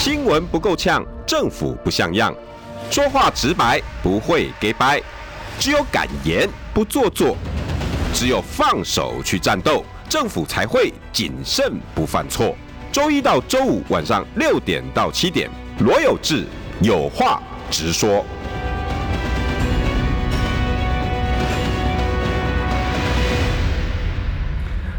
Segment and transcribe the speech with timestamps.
[0.00, 2.34] 新闻不够呛，政府不像样，
[2.90, 4.98] 说话直白，不会给掰，
[5.58, 7.36] 只有敢言不做作，
[8.14, 12.56] 只有放手去战斗，政府才会谨慎不犯错。
[12.90, 15.50] 周一到周五晚上六点到七点，
[15.80, 16.46] 罗有志
[16.80, 18.24] 有话直说。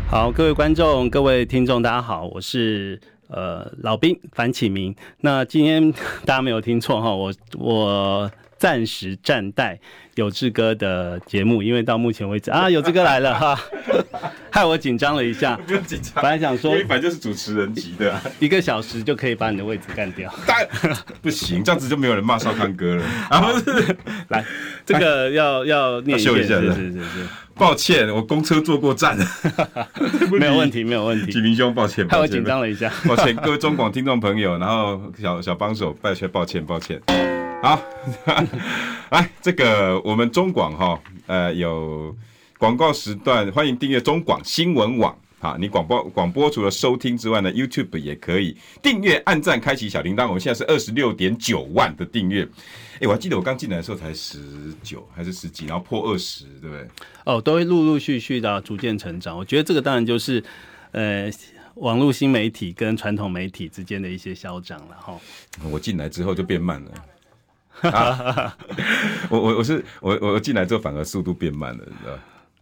[0.07, 4.95] 好，各位观众、各位听众，大家好，我是呃老兵樊启明。
[5.21, 5.91] 那今天
[6.25, 8.31] 大家没有听错哈，我我
[8.61, 9.79] 暂时暂代
[10.13, 13.59] 有志哥的节目，因为到目前为止啊， 有志哥来了哈，
[14.53, 15.55] 害我紧张了一下。
[15.65, 20.31] 不用紧张，本来想说，反正就是主持人级的，一个小时就可以把你的位置干掉。
[20.45, 20.67] 但
[21.23, 23.51] 不行，这样子就没有人骂少康哥了 啊！
[23.51, 23.97] 不是，
[24.27, 24.45] 来，
[24.85, 27.27] 这个要要念一下，是是是是。
[27.55, 29.25] 抱歉，我公车坐过站了，
[30.39, 31.31] 没有问题，没有问题。
[31.31, 37.01] 启明兄，抱歉，害我紧张了一下，抱歉，各位中广听众朋友，然后小小帮手，拜歉，抱歉，抱歉。
[37.61, 37.79] 好，
[39.11, 42.15] 来，这个我们中广哈，呃，有
[42.57, 45.15] 广告时段，欢迎订阅中广新闻网。
[45.39, 50.27] 好，你广播广播除了收听之外呢，YouTube 也可以订阅、按赞、开启小铃铛。
[50.27, 52.47] 我们现在是二十六点九万的订阅。
[52.99, 54.39] 哎，我还记得我刚进来的时候才十
[54.81, 56.87] 九还是十几，然后破二十，对不对？
[57.25, 59.37] 哦，都会陆陆续续的逐渐成长。
[59.37, 60.43] 我觉得这个当然就是
[60.93, 61.31] 呃，
[61.75, 65.19] 网络新媒体跟传统媒体之间的一些消长了哈。
[65.69, 66.91] 我进来之后就变慢了。
[67.89, 68.55] 啊、
[69.29, 72.17] 我我我是我我进来之后反而速度变慢了，你知道。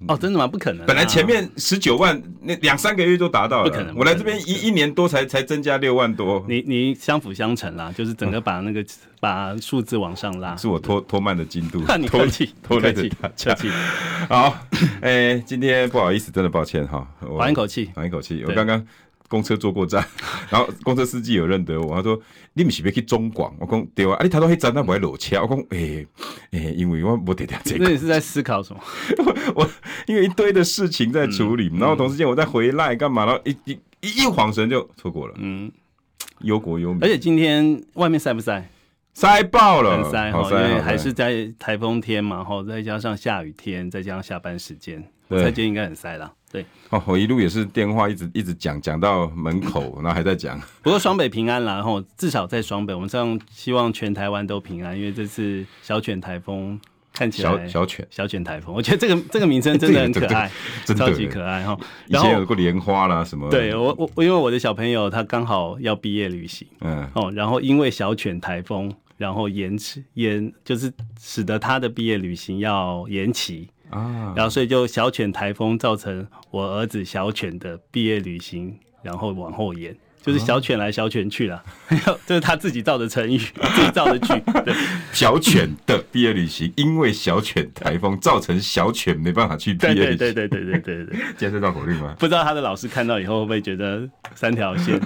[0.07, 0.47] 哦，真的吗？
[0.47, 0.85] 不可能、啊！
[0.87, 3.69] 本来前面十九万，那两三个月就达到了。
[3.69, 3.93] 不可能！
[3.97, 6.41] 我来这边一一年多才才增加六万多。
[6.47, 8.87] 你你相辅相成啦，就是整个把那个、嗯、
[9.19, 10.55] 把数字往上拉。
[10.55, 11.83] 是我拖拖慢的进度。
[11.85, 13.69] 那你客气，拖累的客气。
[14.29, 14.57] 好，
[15.01, 17.05] 哎、欸，今天不好意思，真的抱歉哈。
[17.37, 18.41] 缓一口气，缓一口气。
[18.47, 18.81] 我刚刚。
[19.29, 20.05] 公车坐过站，
[20.51, 22.19] 然后公车司机有认得我，他说
[22.53, 26.07] ：“你不是要去中广？”我讲：“对啊。”啊，你他说：“那站那不会落车。”我讲：“哎、欸、
[26.51, 28.81] 哎、欸，因为我不得点这个。”那你是在思考什么？
[29.23, 29.69] 我我
[30.07, 33.25] 因为一堆的事情在处理，嗯、然后同时间我再回来干嘛？
[33.25, 35.33] 然后一一一一晃神就错过了。
[35.37, 35.71] 嗯，
[36.41, 37.03] 忧国忧民。
[37.03, 38.67] 而且今天外面晒不晒？
[39.15, 46.31] 晒爆了，很晒哈，因为还是在台风天嘛，哈，再加上下雨天，再加上下班时间，我猜今天应该很晒了。
[46.51, 50.59] 对，哦，我一路也是电话一直一直讲讲到门口，然后还在讲。
[50.81, 56.79] 不过双北平安啦，然后至少在双北，我们这样希望全台湾都平安，因为这次小犬台风
[57.13, 60.49] 看起来小小犬小犬台风，我觉得这个这个名称真的很可爱，
[60.97, 61.77] 超级可爱哈。
[62.07, 63.47] 以前有过莲花啦什么？
[63.51, 73.69] 对我我因为我的小朋友他刚好要毕业旅行，嗯哦，然后因为小犬台风，然后延迟延就是使得他的毕业旅行要延期。
[73.89, 81.63] 啊，然后所以就小犬台风造成我儿子小犬的毕业旅行，然后往后延，就是小犬来小犬去了，
[82.25, 84.33] 这是他自己造的成语，自己造的句。
[84.63, 84.73] 对，
[85.11, 90.17] 小犬的毕业旅行，因为小犬台风造成小犬没办法去毕业旅行。
[90.17, 92.15] 对对对对对对对，接 这道口令吗？
[92.19, 94.99] 不知道他的老师看到以后会不会觉得三条线？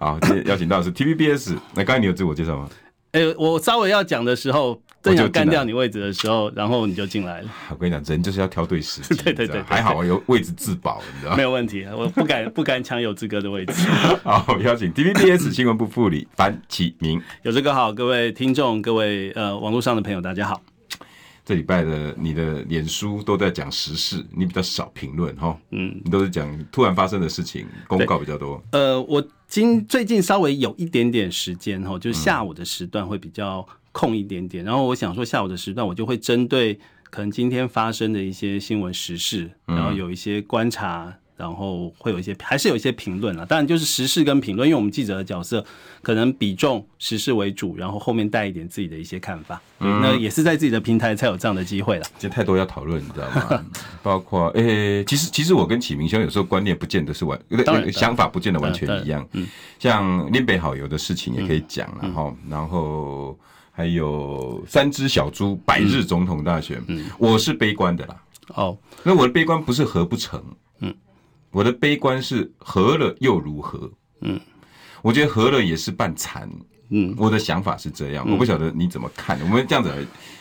[0.00, 2.68] 好，今天邀请到的是 TVBS，那刚才你有自我介绍吗？
[3.12, 7.50] 哎、欸，我稍微要讲的时候，正想干掉你位置的时候，然后你就进来了。
[7.70, 9.14] 我跟你讲，人就是要挑对时机。
[9.22, 11.36] 对对对，还好我有位置自保，你知道吗？
[11.36, 13.72] 没有问题，我不敢不敢抢有志哥的位置。
[14.22, 17.20] 好，邀请 TVBS 新闻部副理樊启明。
[17.42, 20.62] 有志哥好，各位听众，各位呃网络上的朋友，大家好。
[21.44, 28.62] 这礼拜的你的脸书都在讲时事，你比较少评论哈，嗯，你都是讲突然发生的事情，公告比较多。
[28.70, 36.74] 呃，我今最近稍微有一点点时间哈，就是下午的时段会比较空一点点，然后我想说下午的时段我就会针对
[37.10, 41.14] 可能今天发生的一些新闻时事，然后有一些观察。
[41.34, 43.44] 然后会有一些，还是有一些评论啊。
[43.44, 45.64] 当然就是时事跟评论，因为我们记者的角色
[46.00, 49.60] 可能比重时事为主，然后后面带一点自己的一些看法。
[49.80, 52.06] 嗯，那也是在自己的平台才有这样的机会了。
[52.16, 53.64] 这太多要讨论，你知道吗？
[54.04, 57.36] 包括诶，其实其实我跟启明兄有时候观念不见得是完，
[57.92, 59.26] 想法不见得完全一样。
[59.32, 59.44] 嗯，
[59.80, 63.36] 像林北好友的事情也可以讲，然后然后
[63.72, 68.22] 还有三只小猪百日总统大选，嗯，我是悲观的啦。
[68.54, 70.40] 哦，那我的悲观不是合不成。
[70.80, 70.94] 嗯
[71.50, 73.90] 我的悲观是合了又如何？
[74.20, 74.40] 嗯，
[75.02, 76.48] 我觉得合了也是半残。
[76.88, 79.38] 嗯，我的想法是这样，我不晓得你怎么看。
[79.42, 79.90] 我们这样子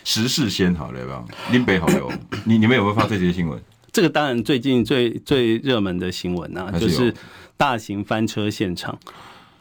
[0.04, 1.28] 时事先好了，要不要？
[1.52, 2.12] 林北好友，
[2.46, 3.58] 你你们有没有发这些新闻？
[3.92, 7.14] 这个当然最近最最热门的新闻啊，就是
[7.56, 8.98] 大型翻车现场。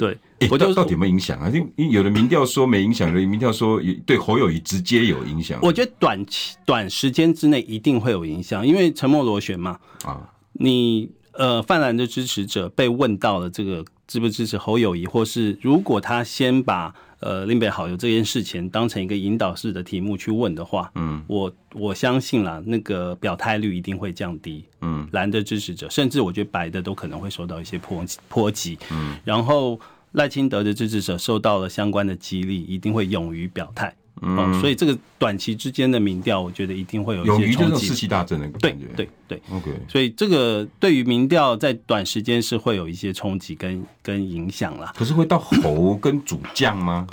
[0.01, 1.51] 对，我就到底有没有影响啊？
[1.51, 5.59] 因为有的民调说没影响，有的民调说对侯友谊直接有影响。
[5.63, 9.79] 我觉得短期短时间之内一定会有影响，因为沉默螺旋嘛。
[10.05, 11.11] 啊，你。
[11.33, 29.79] 呃泛蓝的支持者被问到了这个支不支持侯友谊，或是如果他先把呃林北好友这件事情当成一个引导式的题目去问的话，嗯，我我相信啦，那个表态率一定会降低，嗯，蓝的支持者，甚至我觉得白的都可能会受到一些波波及，嗯，然后
[30.13, 33.95] 赖清德的支持者受到了相关的激励，一定会勇于表态。
[34.23, 37.87] 嗯、哦，所以这个短期之间的民调，我觉得一定会有一些冲击。
[37.87, 38.87] 士气大振的感觉。
[38.97, 39.71] 对对对，OK。
[39.89, 44.93] 所以这个对于民调在短时间是会有一些冲击跟跟影响啦。
[44.97, 47.07] 可是会到侯跟主将吗？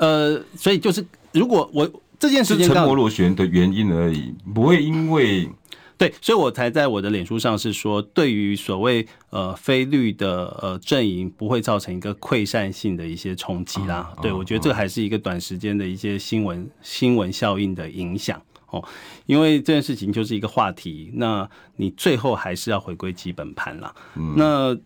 [0.00, 5.48] 呃，所以就是如果我这件事情是沉默螺旋的原因而已，不会因为。
[5.96, 14.12] 对，所以我才在我的脸书上是说，对于所谓呃非绿的呃阵营，不会造成一个溃散性的一些冲击啦。
[14.20, 18.84] 对，我觉得这还是一个短时间的一些新闻新闻效应的影响哦。
[19.26, 23.94] 因为这件事情就是一个话题，那你最后还是要回归基本盘啦。
[24.36, 24.76] 那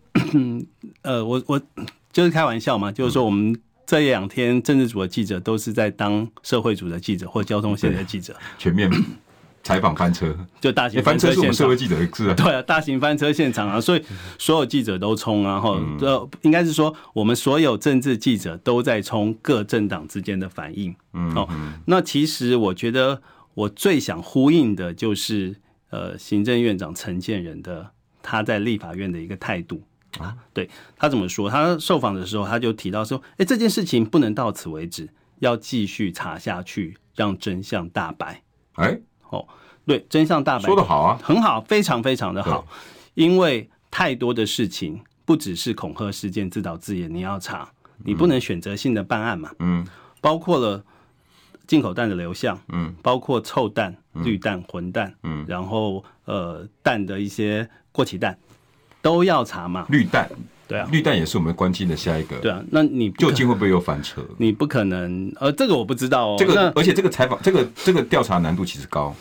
[1.01, 1.59] 呃，我我
[2.13, 8.89] 就是开玩笑嘛，就是说我们这两天政治组的记者都是在当社会组的记者或交通线的记者，全面。
[9.69, 12.33] 采访翻车，就大型翻车是我们社会记者的事啊。
[12.33, 14.03] 对啊，大型翻车现场啊，所以
[14.39, 20.95] 所有记者都冲啊，哈，呃，应该是说我们所有政治记者都在冲各政党之间的反应。
[21.13, 21.47] 嗯，哦，
[21.85, 23.21] 那其实我觉得
[23.53, 25.55] 我最想呼应的就是
[25.91, 27.91] 呃，行政院长陈建仁的
[28.23, 29.83] 他在立法院的一个态度
[30.17, 30.33] 啊。
[30.51, 30.67] 对，
[30.97, 31.47] 他怎么说？
[31.47, 35.07] 他受访的时候他就提到说，哎，这件事情不能到此为止，
[35.37, 38.41] 要继续查下去，让真相大白。
[38.73, 38.99] 哎。
[39.29, 39.47] 哦，
[39.85, 42.65] 对，真相大白说的好啊，很好，非常非常的好，
[43.13, 47.69] 因为太多的事情不只是恐吓事件自导自演，你要查，
[48.05, 49.85] 你不能选择性的办案嘛，嗯，
[50.21, 50.83] 包括了
[51.67, 58.37] 进口蛋的流向，嗯，包括臭蛋、绿蛋、混蛋，嗯，然后呃蛋的一些过期蛋
[59.01, 60.29] 都要查嘛，绿蛋。
[60.69, 62.37] 对啊，绿蛋也是我们关心的下一个。
[62.37, 64.23] 对啊，那你究竟会不会有翻车？
[64.37, 66.35] 你不可能，呃，这个我不知道哦。
[66.37, 69.15] 这个，而且这个采访，这个这个调查难度其实高，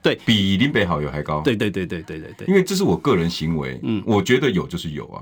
[0.00, 1.40] 对，比林北好友还高。
[1.40, 5.20] 对对对对对对对，因为这是我个人行为，嗯，我觉得有就是有啊。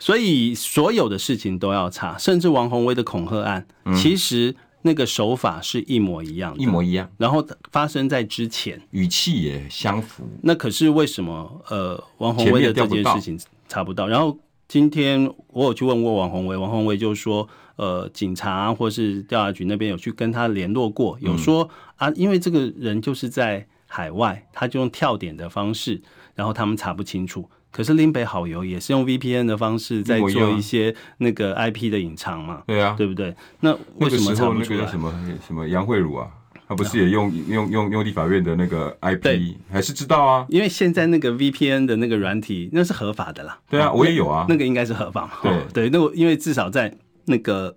[0.00, 4.52] 所以所有的事情都要查，甚至王宏威的恐吓案，嗯，其实
[4.82, 7.08] 那个手法是一模一样的，一模一样。
[7.18, 10.28] 然后发生在之前，语气也相符。
[10.42, 11.62] 那可是为什么？
[11.68, 13.38] 呃，王宏威的这件事情
[13.68, 14.36] 查不到，然后。
[14.74, 26.02] 今天我有去问过王宏伟，王宏伟就说，呃，警察或是调查局那边有去跟他联络过，有说啊，因为这个人就是在海外，他就用跳点的方式，
[26.34, 27.48] 然后他们查不清楚。
[27.70, 33.32] 可是林北好友也是用 VPN 的方式在做一些那个 IP 的隐藏嘛，对啊，对不对？
[33.60, 34.78] 那为什么查不出来？
[34.80, 35.14] 那个什么
[35.46, 36.28] 什么杨慧茹啊？
[36.66, 40.46] 他不是也用用用用立法院的那个 IP，还是知道啊？
[40.48, 43.58] 因为现在那个 VPN 的那个软体那是合法的啦。
[43.68, 44.46] 对啊，我也有啊。
[44.48, 45.32] 那个应该是合法嘛？
[45.42, 46.94] 对对，那我因为至少在
[47.26, 47.74] 那个，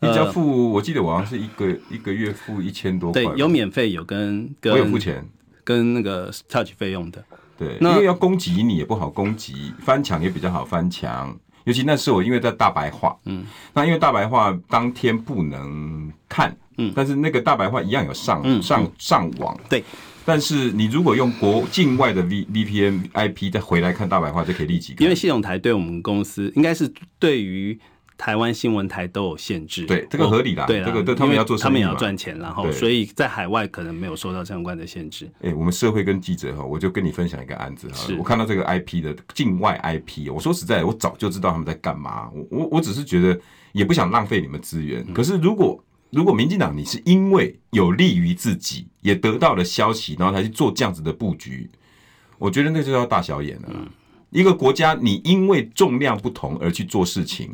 [0.00, 3.24] 你只要付，我记得我好像是一个一个月付一千多块。
[3.24, 5.26] 对，有免费有跟跟我有付钱，
[5.64, 7.24] 跟那个 touch 费用的。
[7.56, 11.34] 对，因为要攻击你也不好攻击，翻墙也比较好翻墙。
[11.64, 16.54] 尤其那时候我因为在大白话，嗯，那因为大白话当天不能看。
[16.78, 19.84] 嗯，但是那个大白话一样有上、嗯、上上网，对。
[20.24, 25.02] 但是你如果用国境外的 V VPN IP 再回来看大白话，就可以立即看。
[25.02, 27.80] 因为系统台对我们公司应该是对于
[28.18, 35.24] 台湾新闻台都有限制，对这个合理啦，对这个他们要做，他们也要赚钱，然后所以在海外可能没有受到相关的限制。
[35.40, 43.40] 哎、欸，我们社会跟记者哈，我就跟你分享一个案子哈，我看到这个 IP 的境外 IP，我说实在，我早就知道他们在干嘛，我我我只是觉得
[43.72, 45.82] 也不想浪费你们资源，可是如果。
[46.10, 51.70] 如果民进党你是因为有利于自己，也得到了消息，然后才去做这样子的布局，
[52.38, 53.68] 我觉得那就叫大小眼了。
[54.30, 57.50] 一个国家你因为重量不同而去做事情，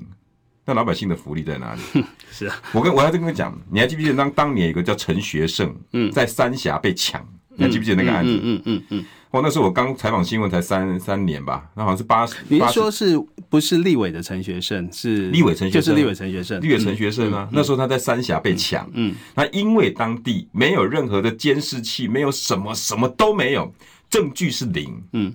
[0.64, 1.80] 那老百姓的福利在哪里？
[2.30, 8.40] 是啊，我跟我还在跟你讲，你还记不记得当当年有个叫陈学圣，嗯，在三峡被抢，你还记不记得那个案子？
[8.42, 9.04] 嗯嗯嗯。
[9.30, 12.36] 哦，那时候我刚采访新闻才三三年吧，那好像是八十。
[12.48, 13.18] 你说是
[13.48, 14.88] 不是立委的陈学圣？
[14.92, 16.60] 是立委陈学胜，就是立委陈学圣。
[16.60, 23.74] 立委陈学圣啊，嗯、那时候他在三峡被抢，嗯，嗯，那因为当地没有任何的监视器，没有什么什么都没有，
[24.08, 25.34] 证据是零，嗯，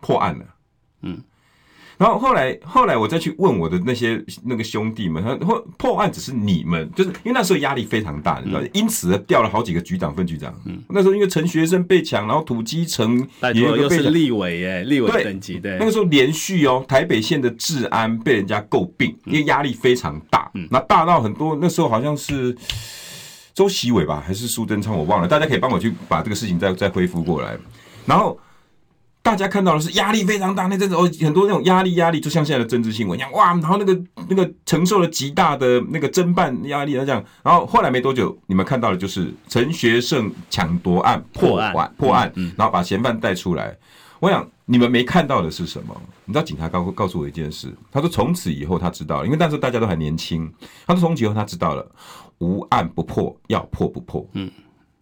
[0.00, 0.44] 破案了，
[1.02, 1.20] 嗯。
[1.98, 10.54] 然后后来后来我再去问我的那些那个兄弟们，他破破案只是你们，就是因为那时候压力非常大，你知道，因此调了好几个局长、分局长。
[10.66, 15.78] 嗯，那时候因为陈学生被抢，然后土鸡城也又是立委耶，立委等级的。
[15.78, 20.50] 那个时候连续哦，台北县的治安被人家诟病，因为压力非常大。
[20.54, 22.54] 嗯，那大到很多那时候好像是
[23.54, 27.56] 周习伟吧，还是苏贞昌，我忘了，大家可以帮我去把这个事情再再恢复过来。
[28.04, 28.38] 然后。
[29.26, 43.76] 大家看到的是压力非常大，那阵子哦，很多那种压力压力，就像现在的政治新闻一样，哇，然后那个那个承受了极大的那个侦办压力，那这样，然后后来没多久，你们看到的就是陈学圣抢夺案破案破案，然后把嫌犯带出来。
[44.20, 46.00] 我想你们没看到的是什么？
[46.24, 50.48] 你知道警察告告诉我一件事，他说从此以后他知道了，因为那时候大家都还年轻，
[50.86, 51.84] 他说从此以后他知道了，
[52.38, 54.24] 无案不破，要破不破。
[54.34, 54.48] 嗯。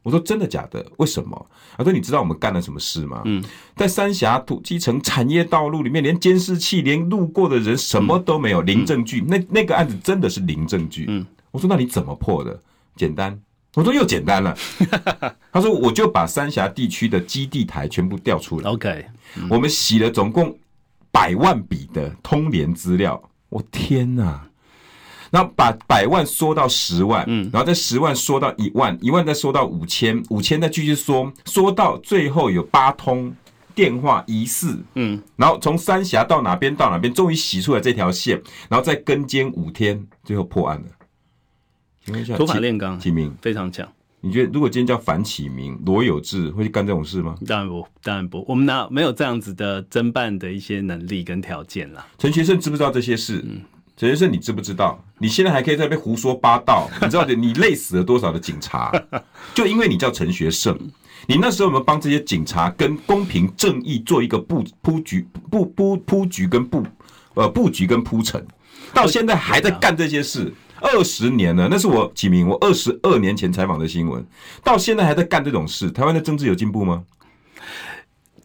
[0.05, 0.87] 我说真的假的？
[0.99, 1.47] 为什么？
[1.77, 3.23] 他说你知道我们干了什么事吗？
[3.25, 3.43] 嗯，
[3.75, 9.21] 在三峡土基层产业道路里面，连监视器、连路过的人什么都没有，零证据。
[9.27, 11.07] 那那个案子真的是零证据。
[11.09, 12.61] 嗯，我说那你怎么破的？
[12.95, 13.37] 简单。
[13.75, 14.57] 我说又简单了。
[15.51, 18.71] 他说我就把三峡地区的基地台全部调出来。
[18.71, 19.05] OK，
[19.51, 20.57] 我们洗了总共
[21.11, 23.21] 百万笔的通联资料。
[23.49, 24.47] 我天哪！
[25.31, 33.35] 然后把百万缩到十万，嗯，然后再十万缩到一万，一万再缩到五千，五千再继续缩，缩到最后有八通
[33.75, 40.85] 电话疑似，嗯，然后从三峡到哪边到哪边，终于洗出来这条线，然后再跟监五天，最后破案了。
[42.05, 43.89] 请问一下，土法炼钢，启明非常强。
[44.21, 47.35] 你觉得如果今天叫樊启明、罗有志会去干这种事吗？
[47.47, 52.07] 当然不，当然不，我们哪没有这样子的侦办的一些能力跟条件啦。
[52.17, 53.45] 陈学圣知不知道这些事？
[53.47, 53.61] 嗯。
[53.97, 55.03] 陈先生，你知不知道？
[55.19, 57.33] 你现在还可以在那边胡说八道，你知道的？
[57.35, 58.93] 你累死了多少的警察？
[59.55, 60.77] 就因为你叫陈学圣，
[61.29, 66.85] 你那时候有没有帮这些警察跟公平正义做一个布铺局、布布铺局跟布
[67.35, 68.45] 呃布局跟铺陈？
[68.93, 71.69] 到现在还在干这些事，二十年了。
[71.71, 74.25] 那是我启明，我二十二年前采访的新闻，
[74.65, 75.89] 到现在还在干这种事。
[75.91, 77.05] 台湾的政治有进步吗？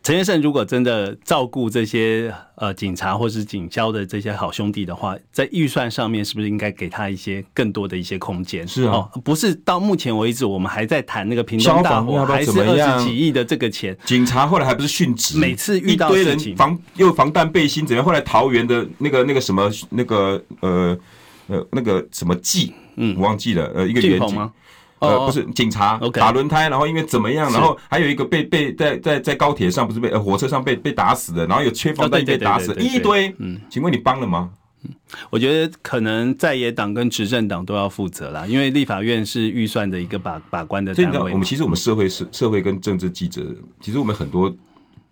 [0.09, 8.67] 陈先生如果真的照顾这些呃警察或是警消的这些好兄弟的话，在预算上面是不是应该给他一些更多的一些空间？
[8.67, 13.95] 是啊，哦，不是到目前为止我们还在谈那个平东大火还是二十几亿的这个钱？
[14.03, 15.37] 警察后来还不是殉职？
[15.37, 18.03] 每次遇到事情防又防弹背心怎样？
[18.03, 20.97] 后来桃园的那个那个什么那个呃
[21.45, 24.51] 呃那个什么记，嗯，我忘记了，呃，一个员警。
[24.99, 33.33] 呃，不是警察打轮胎，然后因为怎么样，然后还有一个被被在在在高铁上不是被呃火车上被被打死的，然后有缺防弹被打死一堆。
[33.37, 34.49] 嗯，请问你帮了吗？
[34.83, 34.91] 嗯，
[35.29, 41.31] 我觉得可能在野党跟执政党都要负责啦，因为立法院是预算的一个把把关的单位。
[41.33, 43.41] 我们其实我们社会是社会跟政治记者，
[43.81, 44.53] 其实我们很多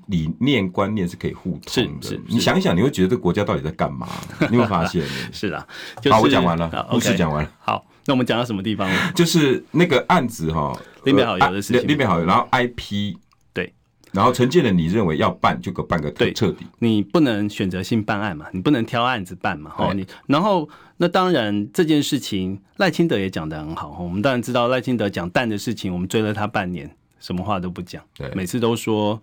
[0.07, 2.07] 理念观念是可以互通的。
[2.07, 4.07] 是，你想一想，你会觉得这个国家到底在干嘛？
[4.51, 5.03] 你有发现？
[5.31, 5.65] 是啊，
[6.09, 7.51] 好，我讲完了，故事讲完了。
[7.59, 7.85] 好。
[8.09, 9.11] 那我们讲到什么地方了？
[9.13, 10.73] 就是那个案子哈，
[11.03, 13.17] 林北好有的事情，林北好友，然后 IP
[13.53, 13.73] 对，
[14.13, 29.21] 然后陈建仁，你认为要办就给办个彻彻底，你不能选择性办案嘛，你不能挑案子办嘛，哈，你然后那当然这件事情赖清德也讲得很好，我们当然知道赖清德讲蛋的事情，我们追了他半年，什么话都不讲，对，每次都说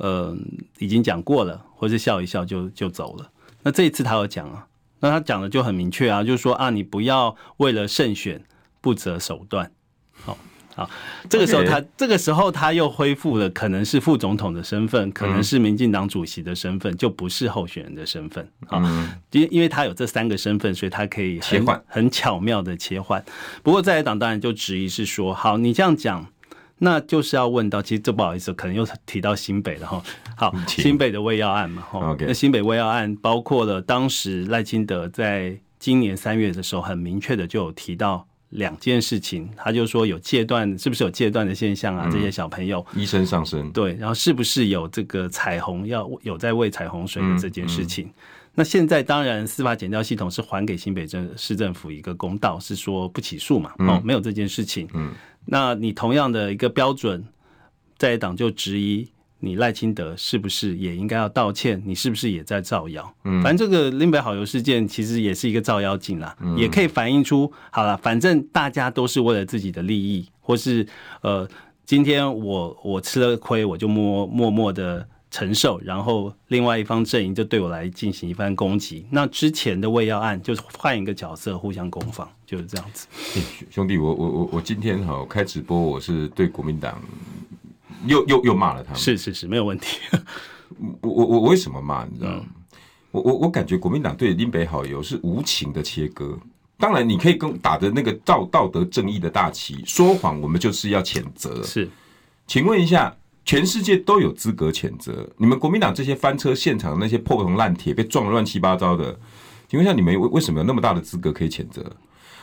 [0.00, 0.36] 呃
[0.78, 3.30] 已经讲过了，或是笑一笑就就走了，
[3.62, 4.66] 那这一次他有讲啊。
[5.02, 8.44] 那他讲的就很明确啊，就是说啊，你不要为了胜选
[8.82, 9.72] 不择手段。
[10.12, 10.36] 好，
[10.74, 10.90] 好，
[11.26, 18.46] 这个时候他这个时候他又恢复了可能是副总统的身份，可能是民进党主席的身份，就不是候选人的身份。
[18.66, 23.24] 啊，因因为他有这三个身份，所以他可以切换，很巧妙的切换。
[23.62, 26.26] 不过在野党当然就质疑是说，好，你这样讲。
[26.82, 30.02] 那就是要问到，其实这不好意思，可能又提到新北了哈。
[30.34, 32.16] 好，新北的胃药案嘛，哈。
[32.20, 42.08] 那新北胃药案包括了当时赖清德在今年三月的时候，很明确的就有提到两件事情，他就说有戒断，是不是有戒断的现象啊？
[42.10, 48.10] 这些小朋友医生上身，对，然后是不是有这个彩虹要有在喂彩虹水的这件事情？
[48.54, 55.12] 那现在当然司法检调系统是还给新北镇市政府一个公道，是说不起诉嘛，哦，没有这件事情，嗯。
[55.46, 57.24] 那你同样的一个标准，
[57.96, 61.82] 在党就质疑你赖清德是不是也应该要道歉？
[61.84, 63.12] 你是不是也在造谣？
[63.24, 70.86] 嗯，反正这个林北好友事件其实也是一个造妖镜啦，嗯、也可以反映出好了，反正大家都是为了自己的利益，或是
[71.22, 71.48] 呃，
[71.84, 75.08] 今天我我吃了亏，我就默默默的。
[75.30, 79.06] 承受，然后另外一方阵营就对我来进行一番攻击。
[79.10, 83.06] 那之前的胃药案就是换一个角色互相攻防，就是这样子。
[83.70, 87.00] 兄弟，我我我我今天哈开直播，我是对国民党
[88.06, 88.98] 又又又骂了他们。
[88.98, 89.98] 是是是，没有问题。
[91.00, 92.04] 我我我为什么骂？
[92.04, 92.40] 你知道吗？
[92.42, 92.48] 嗯、
[93.12, 96.36] 我我我感觉国民党对林北好友是无情的切割。
[96.76, 101.62] 当然，你可以跟打着那个道道德正义的大旗说谎，我们就是要谴责。
[101.62, 101.88] 是，
[102.48, 103.14] 请问一下。
[103.44, 109.18] 全世界都有资格谴责你们国民党这些翻车现场那些破铜烂铁被撞得乱七八糟的，
[109.68, 111.84] 请问一下，你们为为什么有那么大的资格可以谴责？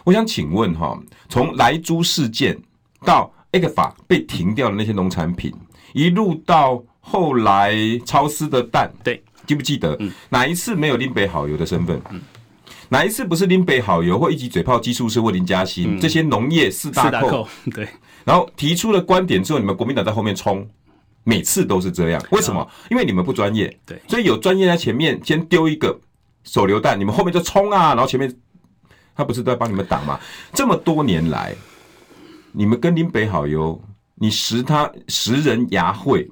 [0.04, 0.98] 我想请问哈，
[1.30, 2.58] 从莱猪事件
[3.06, 5.54] 到 ECFA 被停掉的那些农产品，
[5.94, 7.76] 一路到后来
[8.06, 9.96] 超市的蛋，对，记不记得？
[10.00, 12.02] 嗯，哪一次没有林北好油的身份？
[12.12, 12.22] 嗯，
[12.90, 17.48] 哪一次不是林北好油或一级嘴炮技术师或林嘉欣、嗯、这些农业四大扣？
[17.74, 17.88] 对，
[18.24, 20.66] 然后提出了观点之后，你们国民党在后面冲，
[21.28, 22.26] 每次都是这样。
[22.32, 22.66] 为什么？
[22.90, 23.78] 因为你们不专业。
[23.86, 26.00] 对，所以有专业在前面先丢一个
[26.46, 28.34] 手榴弹，你们后面就冲啊，然后前面
[29.14, 30.18] 他不是都在帮你们挡吗？
[30.54, 31.54] 这么多年来，
[32.54, 33.84] 你们跟林北好友，
[34.16, 36.30] 你食他食人牙慧。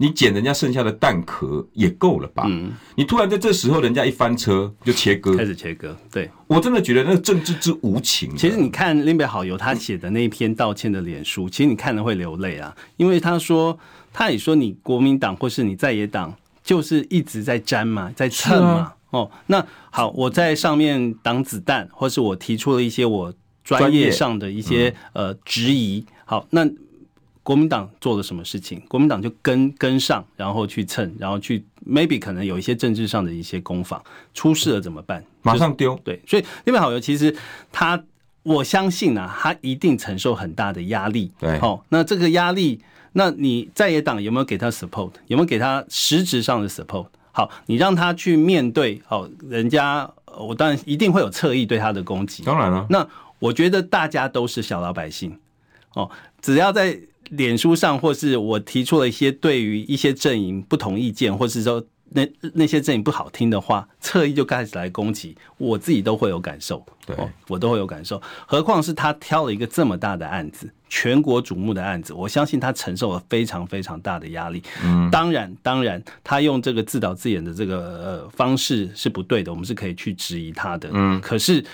[0.00, 2.44] 你捡人家剩下的蛋壳也够了吧？
[2.46, 5.96] 嗯，你突然在这时候，人家一翻车就切割，开始切割。
[6.12, 8.36] 对，我真的觉得那个政治之无情。
[8.36, 13.76] 其实你看林北好友他写的那一篇道歉的脸书，其实你看了会流泪啊，因为他说
[14.18, 16.34] 他也说你国民党或是你在野党
[16.64, 18.70] 就是一直在粘嘛，在蹭嘛。
[18.72, 23.32] 啊、哦，那好，我在上面挡子弹，或是我提出了一些我
[23.62, 26.04] 专业上的一些呃质疑。
[26.24, 26.68] 好，那。
[27.44, 28.78] 国民党做了什么事情？
[28.88, 35.24] 国民党就跟跟上，然后去蹭，然后去 maybe 可能有一些政治上的一些攻防，出事了怎么办？
[35.40, 35.92] 马上丢。
[35.92, 37.34] 就是、对，所以那边好友其实
[37.72, 38.04] 他，
[38.42, 41.32] 我相信啊，他一定承受很大的压力。
[41.38, 42.82] 对，好、哦，那这个压力，
[43.18, 45.10] 那你在野党有没有给他 support？
[45.26, 47.08] 有没有给他实质上的 support？
[47.32, 50.08] 好，你让他去面对，好，人家
[50.38, 52.44] 我当然一定会有侧翼对他的攻击。
[52.44, 53.04] 当然了，那
[53.40, 55.36] 我觉得大家都是小老百姓，
[55.94, 56.08] 哦，
[56.40, 56.98] 只要在。
[57.30, 67.16] 脸书上，或是我提出了一些对于一些阵营不同意见，或是说那那些阵营不好听的话，侧翼就开始来攻击，我自己都会有感受，对，
[67.48, 68.20] 我都会有感受。
[68.46, 74.62] 何况是他挑了一个这么大的案子，全国瞩目的案子，我相信他承受了非常非常大的压力。
[74.84, 80.88] 嗯，当然，当然，他用这个自导自演的这个呃方式是不对的，我们是可以去质疑他的。
[80.92, 81.64] 嗯，可是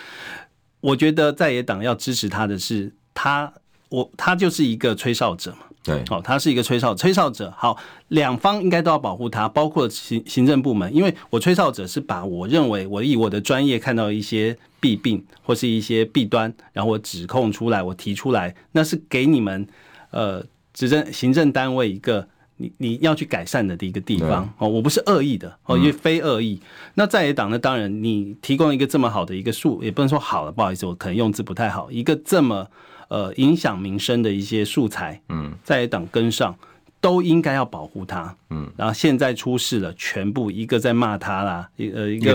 [0.80, 3.52] 我觉得在野党要支持他的是他。
[3.90, 7.52] 我他就是一个吹哨者嘛，对，好，他是一个吹哨吹哨者。
[7.58, 7.76] 好，
[8.08, 19.68] 两方应该都要保护他，包括行行政部门，因为我吹哨者是把我认为我以我的专业看到一些弊病或是一些弊端，然后我指控出来，我提出来，那是给你们
[20.10, 26.58] 呃执政行政单位一个你你要去改善的的一个地方哦，我不是恶意的哦，因为非恶意。
[26.62, 32.66] 嗯、那在野党呢，当然你提供一个这么好的一个数，也不能说好了，不好意思，我可能用字不太好，一个这么。
[33.08, 36.54] 呃，影响民生的一些素材，嗯，在野党跟上，
[37.00, 38.70] 都应该要保护他，嗯。
[38.76, 42.32] 然后现在出事了，全部一个在骂他啦，一呃一个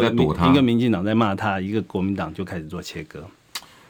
[0.49, 3.23] 一个民进党在骂他，一个国民党就开始做切割。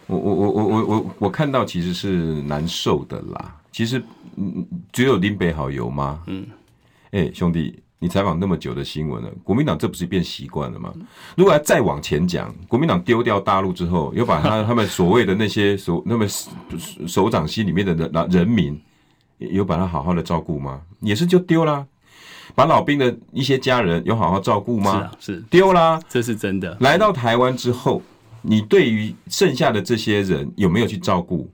[0.08, 3.56] 我我我我我我我看到其实是难受的啦。
[3.72, 4.02] 其实，
[4.36, 6.24] 嗯，只有林北好油吗？
[6.28, 6.48] 嗯，
[7.12, 7.80] 哎、欸，兄弟。
[8.02, 10.94] 你采访那么久的新闻了，国民党这不是变习惯了吗？
[11.36, 16.26] 如果要再往前讲，国民党丢掉大陆之后，又把他 他们所谓的那些首那么
[17.06, 18.80] 首长心里面的人人民，
[19.38, 20.82] 有把他好好的照顾吗？
[21.02, 21.86] 也是就丢啦。
[22.56, 24.92] 把老兵的一些家人有好好照顾吗？
[24.94, 26.76] 是啊，是丢啦，这是真的。
[26.80, 28.02] 来到台湾之后，
[28.42, 31.52] 你对于剩下的这些人有没有去照顾？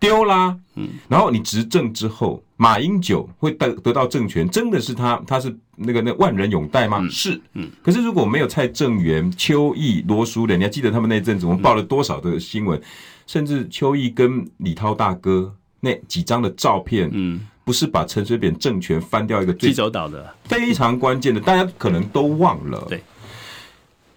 [0.00, 7.04] 丢啦，嗯，然后你执政之后，马英九会得得到政权，真的是他，他是那个那万人拥戴吗？
[7.10, 7.68] 是，嗯。
[7.82, 12.80] 可是如果没有蔡正元、邱毅、罗淑的，你还记得他们那阵子我们报了多少的新闻？
[13.26, 22.86] 甚至邱毅跟李涛大哥那几张的照片，嗯，不是把陈水扁政权翻掉一个最济州岛的非常关键的，大家可能都忘了。
[22.88, 23.02] 对，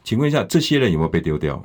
[0.04, 1.62] 请问一下，这些人有没有被丢掉？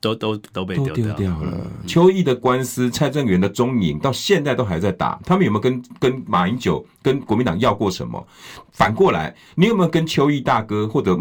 [0.00, 1.70] 都都都被丢掉，掉了。
[1.86, 5.20] 邱毅的官司，蔡正元的踪影到现在都还在打。
[5.24, 8.26] 他们有没有跟跟马英九、跟国民党要过什么？
[8.72, 11.18] 反过来，你有没有跟邱毅大哥或者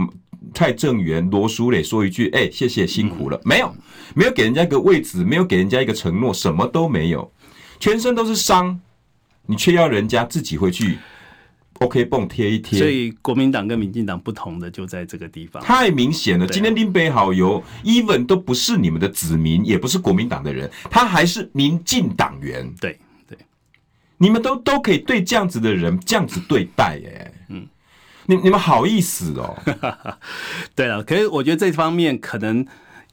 [0.54, 3.36] 蔡正元、罗淑蕾说一句：“哎、欸，谢谢辛苦了。
[3.38, 3.76] 嗯”没有，
[4.16, 7.30] 没有给人家一个位置，没有给人家一个承诺，什么都没有，
[7.80, 8.80] 全身都是伤，
[9.46, 10.98] 你却要人家自己回去。
[11.80, 12.78] OK，绷贴一贴。
[12.78, 16.46] 所以国民党跟民进党不同的就在这个地方，太明显了。
[16.48, 22.70] 今天林北好油，even 都不是你们的子民，也不是国民党的人，他还是民进党员。
[22.82, 23.38] 对对，
[24.18, 27.32] 你们都都可以对这样子的人这样子对待，哎。
[27.48, 27.66] 嗯，
[28.26, 29.58] 你你们好意思哦？
[30.76, 32.66] 对了，可是我觉得这方面可能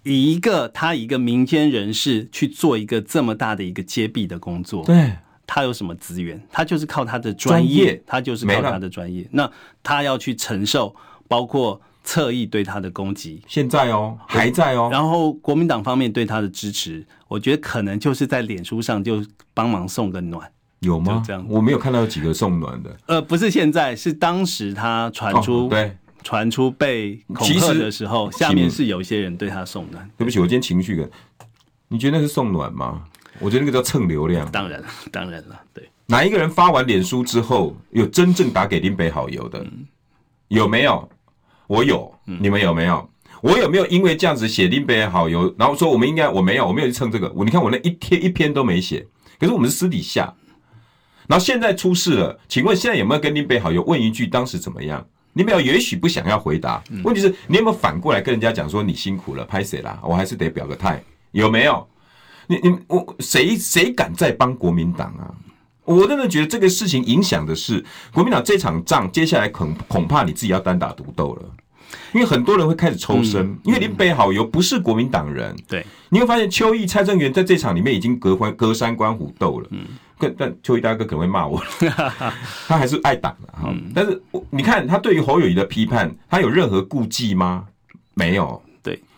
[0.03, 5.13] 以一个他一个民间人士去做一个这么大的一个揭弊的工作，对。
[5.47, 6.43] 他有什么资源？
[6.51, 9.27] 他就是靠他的专业，他就是靠他的专业。
[9.31, 9.51] 那
[9.83, 10.95] 他要去承受
[11.29, 14.89] 包括侧翼对他的攻击，现在哦，还在哦。
[14.91, 21.23] 然后国民党方面对他的支持，我觉得可能就是在脸书上就帮忙送个暖，有吗？
[21.27, 22.97] 这样我没有看到有几个送暖的。
[23.07, 30.09] 呃，不是现在，是当时他传出、哦、对传出被恐吓的时候，下面是有一些人对他送暖。
[30.17, 31.11] 对不起，我今天情绪的，
[31.89, 33.05] 你觉得那是送暖吗？
[33.39, 34.51] 我觉得那个叫蹭流量。
[34.51, 35.89] 当然了， 当然了，对。
[36.07, 39.59] 哪一个人发完脸书之后，有真正打给林北好友的？
[39.61, 39.87] 嗯、
[40.49, 41.09] 有没有？
[41.67, 43.09] 我有，你们有没有？
[43.43, 47.31] 我有没有因为这样子写林北好友，然后说我们应该我没有，我没有去蹭这个。
[47.35, 49.07] 我你看我那一天一篇都没写，
[49.39, 50.33] 可是我们是私底下。
[51.27, 55.05] 然后现在出事了，请问现在有没有跟林北好友问一句当时怎么样？
[55.33, 59.99] 林北好友也许不想要回答，问题是你有没有反过来跟人家讲说你辛苦了，拍谁啦？
[60.03, 61.87] 我还是得表个态，有没有？
[62.47, 65.35] 你你我谁谁敢再帮国民党啊？
[65.85, 71.43] 我真的觉得这个事情影响的是国民党这场仗，接下来恐恐怕你自己要单打独斗了，
[72.13, 79.87] 因为很多人会开始抽身，嗯、因为林北好友不是国民党人，对，你会发现邱毅、蔡正元在这场里面已经隔关隔山观虎斗了，嗯，
[80.19, 81.63] 但但邱毅大哥可能会骂我，
[82.67, 87.65] 他还是爱党的哈，但是你看他对于侯友谊的批判，他有任何顾忌吗？
[88.15, 88.66] 没有，对，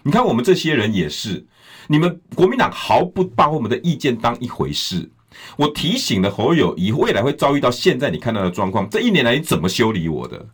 [0.09, 1.45] 你看我们这些人也是，
[1.87, 5.11] 你们国民党毫不把我们的意见当一回事。
[5.55, 8.89] 我提醒了侯友宜，未来会遭遇到现在你看到的状况。
[8.89, 10.47] 这一年来你怎么修理我的？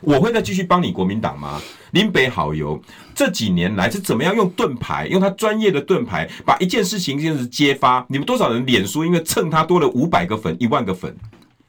[0.00, 1.62] 我会再继续帮你国民党吗？
[1.92, 2.82] 林北好友
[3.14, 8.04] 这几年来是怎么样用盾牌，用他专业的盾牌，把一件事情就是揭发。
[8.08, 11.16] 你们多少人脸书因为蹭他多了五百个粉、一万个粉，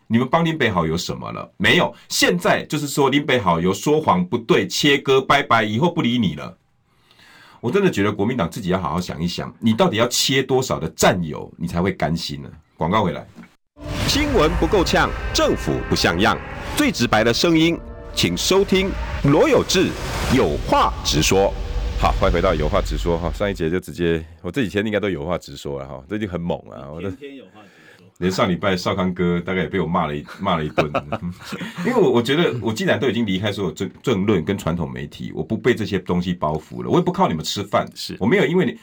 [0.08, 1.52] 你们帮林北好友什么了？
[1.58, 1.93] 没有。
[2.08, 6.58] 现在就是说林北好友说谎不对，切割拜拜，以后不理你了。
[7.61, 12.49] 我真的觉得国民党自己要好好想一想，你到底要切多少的战友，你才会甘心呢？
[12.77, 13.27] 广告回来，
[14.07, 16.37] 新闻不够呛，政府不像样，
[16.77, 17.77] 最直白的声音，
[18.15, 18.89] 请收听
[19.25, 19.89] 罗有志
[20.33, 21.53] 有话直说。
[21.99, 23.29] 好，欢迎回到有话直说哈。
[23.33, 27.09] 上一节就直接，我这几天应该都有话直说了哈，最近很猛啊，我的。
[27.11, 27.59] 天天有话
[28.19, 30.91] 连上礼拜少康哥大概也被我骂了一骂了一顿，
[31.86, 38.17] 因为我我觉得我既然都已经离开所有政政论跟传统媒体，我不被这些东西包袱了，我也不靠你们吃饭，是。
[38.19, 38.77] 我没有因为你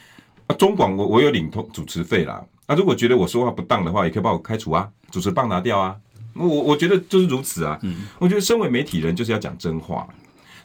[0.47, 5.95] 啊中广我我有领通主持费啦，那、啊、如果觉得我说话不当的话，也可以把我开除啊，主持棒拿掉啊，
[6.35, 10.09] 我我觉得就是如此啊，嗯、我觉得身为媒体人就是要讲真话。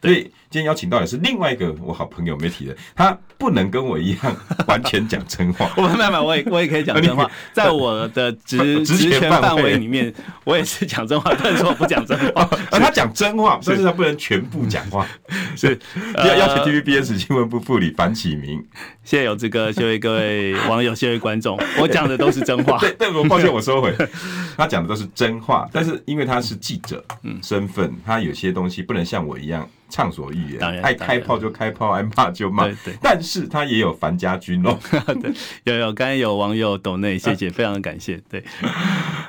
[0.02, 4.36] 所以今天邀请到的是另外一个我好朋友媒体人，他不能跟我一样
[4.68, 5.72] 完全讲真话。
[5.78, 12.44] 我没有，我也我也可以讲真话， 在我的职职权范围里面，我也是讲真话，但是我不讲真话。
[12.70, 15.08] 他讲真话，但是他不能全部讲话。
[15.56, 15.80] 是
[16.16, 18.62] 要邀请 TVBS 新闻部副理樊启明。
[19.06, 21.58] 谢谢有志哥，谢谢各位网友，谢谢观众。
[21.80, 22.78] 我讲的都是真话。
[22.80, 23.96] 对，对，我抱歉，我收回。
[24.58, 29.66] 他讲的都是真话，但是因为他是记者，嗯，身份，他有些东西不能像我一样。
[29.94, 32.66] 畅所欲言，爱开炮就开炮，爱骂就骂。
[32.66, 34.78] 对对，但是他也有樊家军哦。
[35.22, 38.22] 对，有有，刚才有网友抖内，谢谢， 非常感谢。
[38.30, 38.44] 对，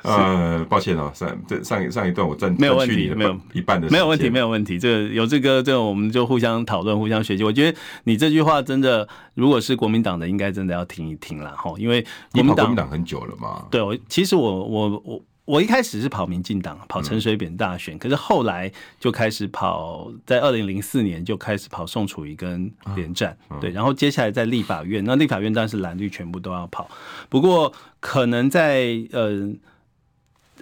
[0.03, 4.79] 呃，抱歉哦，上这上上一段我占没有问题，没有一半的没有问题，没有问题。
[4.79, 7.44] 这个有这个这个，我们就互相讨论，互相学习。
[7.44, 13.66] 我觉得你这句话真的，如果是国民党的，应该真的要听一听了哈，因为国民党很久了嘛。
[13.70, 15.22] 对，我其实我我我。
[15.44, 26.88] 我一开始是跑民进党，跑陈水扁大选，嗯、可是后来就开始跑，在二零零四年就开始跑宋楚瑜跟连战，啊嗯、对，然后接下来在立法院，那立法院当然是蓝绿全部都要跑，
[27.28, 29.52] 不过可能在呃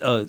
[0.01, 0.27] 呃。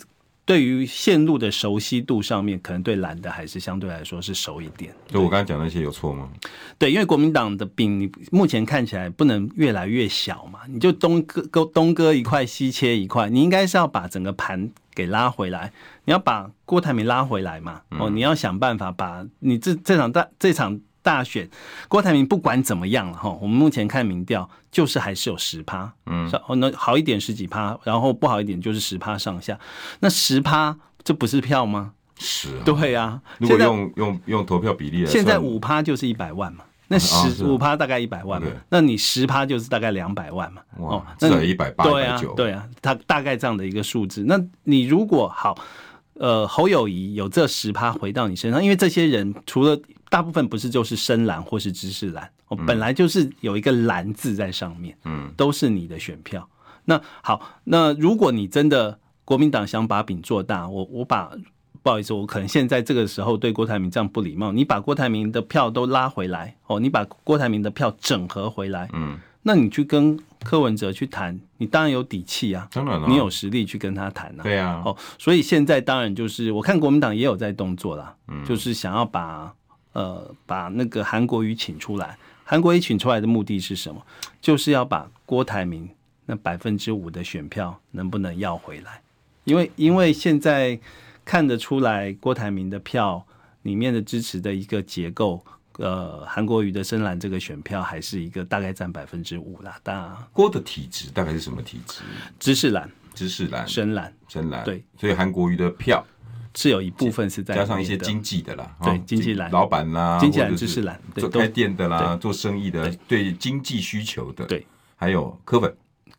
[0.51, 4.93] 呃对于线路的熟悉度上面，可能对蓝的还是相对来说是熟一点。
[5.07, 6.29] 就我刚才讲那些有错吗？
[6.77, 15.71] 对，因为国民党的饼，目前看起来不能越来越小嘛，你就东割割东割一块，西切一块，你应该是要把整个盘给拉回来，
[16.03, 17.81] 你要把郭台铭拉回来嘛。
[17.91, 20.81] 哦，你要想办法把你这这场大这场。
[21.03, 21.49] 大选，
[21.87, 29.59] 郭台铭不管怎么样了哈，我们目前看民调就是还是有十趴，嗯，那好一点十几趴，然后不好一点就是十趴上下。
[29.99, 31.93] 那十趴这不是票吗？
[32.19, 33.19] 是，对呀。
[33.39, 44.23] 如果用用用投票比例来算，现在五趴就是一百万嘛，那十五趴大概一百万嘛，那你十趴就是大概两百万嘛，哦，那一百八对啊，对啊，他大概这样的一个数字。
[44.27, 45.57] 那你如果好，
[46.13, 49.75] 呃，侯友宜有这十趴回到你身上，因为这些人除了。
[50.11, 56.45] 大部分不是就是深蓝或是知识蓝，哦本来就是有一个蓝字在上面，嗯，都是你的选票。
[56.83, 61.31] 那好，那如果你真的国民党想把饼做大，我我把
[61.81, 79.53] 不好意思，我可能现在这个时候对郭台铭这样不礼貌，你把郭台铭的票都拉回来哦，你把郭台铭的票整合回来，嗯，那你去跟柯文哲去谈，你当然有底气啊，当然了，你有实力去跟他谈啊，对啊，哦，所以现在当然就是我看国民党也有在动作啦，嗯，就是想要把。
[79.93, 84.01] 呃，把那个韩国瑜请出来，韩国瑜请出来的目的是什么？
[84.41, 85.89] 就是要把郭台铭
[86.25, 89.01] 那百分之五的选票能不能要回来？
[89.43, 90.79] 因为因为现在
[91.25, 93.25] 看得出来，郭台铭的票
[93.63, 95.43] 里面的支持的一个结构，
[95.77, 99.79] 呃韩国瑜的深蓝这个选票还是一个大概占百分之五啦。
[99.83, 102.01] 大郭的体质大概是什么体质？
[102.39, 104.63] 知识蓝、知识蓝、深蓝、深蓝。
[104.63, 106.05] 对，所以韩国瑜的票
[106.55, 115.75] 是有一部分是在加上一些经济的啦，对，经济蓝老板啦，经济蓝、知识蓝，做开店的啦，做生意的，对经济需求的，对，还有柯粉。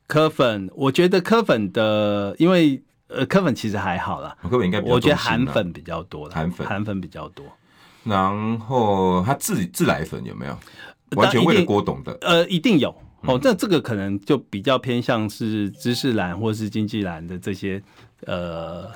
[0.06, 4.36] 柯粉，我觉得柯粉的，因为呃，柯粉其实还好啦。
[4.42, 7.46] 柯粉应该我觉得韩粉比较多了，韩粉韩粉比较多。
[8.04, 10.58] 然后他自自来粉有没有？
[11.14, 12.16] 完全为了郭董的？
[12.22, 12.88] 呃，一定有
[13.20, 13.38] 哦。
[13.42, 17.82] 那这个可能就比较偏向是知识蓝或是经济蓝的这些
[18.26, 18.90] 呃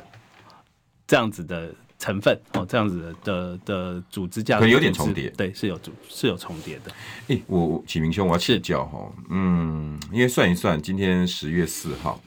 [1.07, 6.93] 这样子的成分哦，这样子的的的组织架构有点重叠，对，是有组是有重叠的。
[7.29, 12.21] 哎，我启明兄，我要请教哈，嗯，因为算一算，今天十月四号。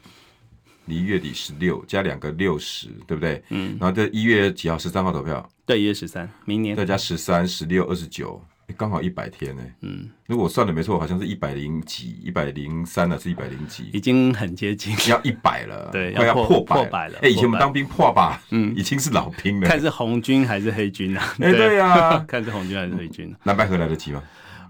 [0.85, 3.39] 离月底十六加两个六十，对不对？
[3.49, 4.75] 嗯，然后在一月几号？
[4.75, 5.47] 十三号投票。
[5.63, 6.75] 对，一月十三，明年。
[6.75, 8.43] 再加十三、十六、二十九，
[8.77, 9.63] 刚好一百天呢。
[9.81, 17.19] 嗯，如果我算的没错，好像是一百零几、一百零三了，是一百零几，已经很接近，要一百了， 对，快要破破百了。
[17.21, 19.67] 哎，以前我们当兵破吧，嗯，已经是老兵了。
[19.67, 21.23] 看是红军还是黑军啊？
[21.39, 23.35] 哎，对呀， 看是红军还是黑军。
[23.43, 24.23] 南白合来得及吗？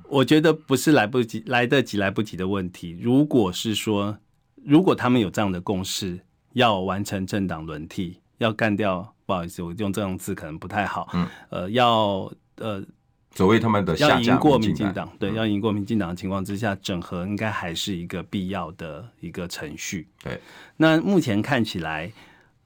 [0.10, 2.98] 我觉得不是来不及，来得及来不及的问题。
[3.02, 4.18] 如果是说，
[4.66, 6.20] 如果他们有这样的共识。
[6.54, 11.08] 要完成政党轮替，要干掉，不好意思，我用这种字可能不太好。
[11.14, 12.84] 嗯，呃，要呃，
[13.40, 20.10] 所谓他们的要赢过民进党，对，要赢过民进党的情况之下，整合应该还是一个必要的一个程序。
[20.22, 20.38] 对，
[20.76, 22.12] 那目前看起来，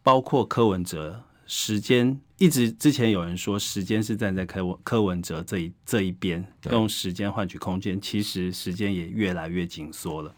[0.02, 10.34] 包括柯文哲，时间一直之前有人说时间是站在柯文柯文哲这一这一边，用时间换取空间，其实时间也越来越紧缩了。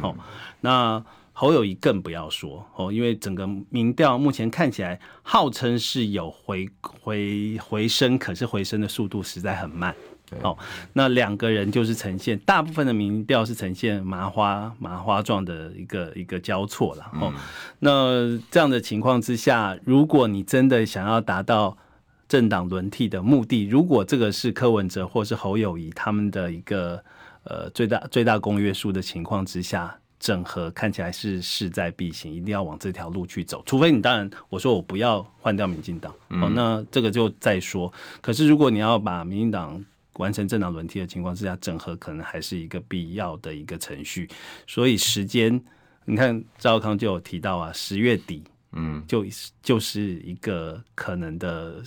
[0.00, 0.12] 好，
[0.60, 1.00] 那。
[1.40, 9.94] 侯友谊更不要说哦，因为整个民调目前看起来号称是有回回回升，可是回升的速度实在很慢。
[10.42, 10.58] 哦，
[10.94, 17.06] 那两个人就是呈现大部分的民调是呈现麻花麻花状的一个一个交错了。
[17.20, 17.32] 哦，
[17.78, 21.78] 那这样的情况之下，如果你真的想要达到
[22.26, 27.04] 政党轮替的目的，如果这个是柯文哲或是侯友谊他们的一个
[27.44, 30.00] 呃最大最大公约数的情况之下。
[30.20, 33.62] 整合看起来是势在必行，一定要往这条路去走。
[33.66, 37.92] 除非你当然，我说我不要换掉民进党，嗯、哦，那这个就再说。
[38.20, 44.28] 可是如果你要把民进党完成政党轮替的情况之下，整合可能还是一个必要的一个程序。
[44.66, 45.60] 所以时间，
[46.04, 49.24] 你看赵康就有提到啊，十月底，嗯，就
[49.62, 51.82] 就是一个可能的。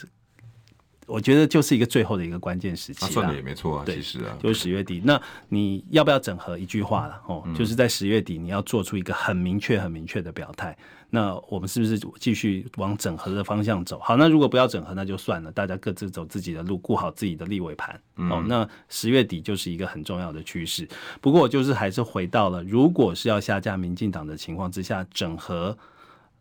[1.12, 3.84] 我觉得就是一个最后的一个关键时期，算的也没错啊。
[3.86, 5.02] 对，其实啊，就是十月底。
[5.04, 6.58] 那你要不要整合？
[6.58, 10.78] 一句话了哦，就是在十月底你要做出一个很明确、很明确的表态。
[11.10, 14.00] 那我们是不是继续往整合的方向走？
[14.00, 18.00] 好，那如果不要整合，那就算了，大家各自走自己的路，顾好自己的立委盘。
[18.30, 20.88] 哦，那十月底就是一个很重要的趋势。
[21.19, 25.78] 不过，我就是还是回到了，如果是要下架民进党的情况之下，整合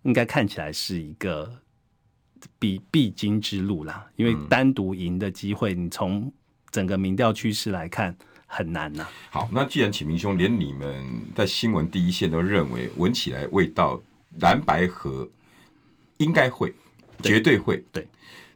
[0.03, 1.51] 应该看起来是一个。
[2.59, 6.33] 必必经之路啦，因为单独赢的机会，你从
[6.71, 9.11] 整个民调趋势来看很难呐、啊。
[9.31, 14.01] 好，那既然启明兄连你们在新闻第一线都认为闻起来味道
[14.41, 15.29] 蓝白合
[16.19, 16.73] 应该会，
[17.23, 17.85] 绝对会。
[17.93, 18.07] 对，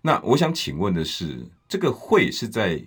[0.02, 2.82] 那我想请问的是，这个会是在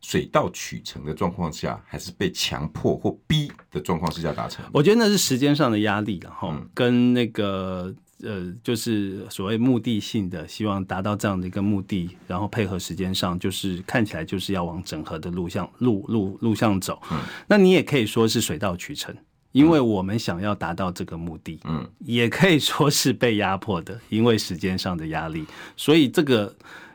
[0.00, 4.64] 水到渠成的状况下，还是被强迫或逼的状况之下达成？
[4.72, 7.94] 我觉得那是时间上的压力，然后跟那个。
[8.22, 16.98] 呃，就是所谓目的性的，希望达到这样的一个目的，然后配合时间上，就是看起来就是要往整合的路向路路路向走。
[17.12, 19.14] 嗯，那你也可以说是水到渠成，
[19.52, 21.60] 因为我们想要达到这个目的。
[21.64, 25.44] 嗯，也可以说是被压迫的，因为时间上的压力。
[25.76, 26.54] 所以这个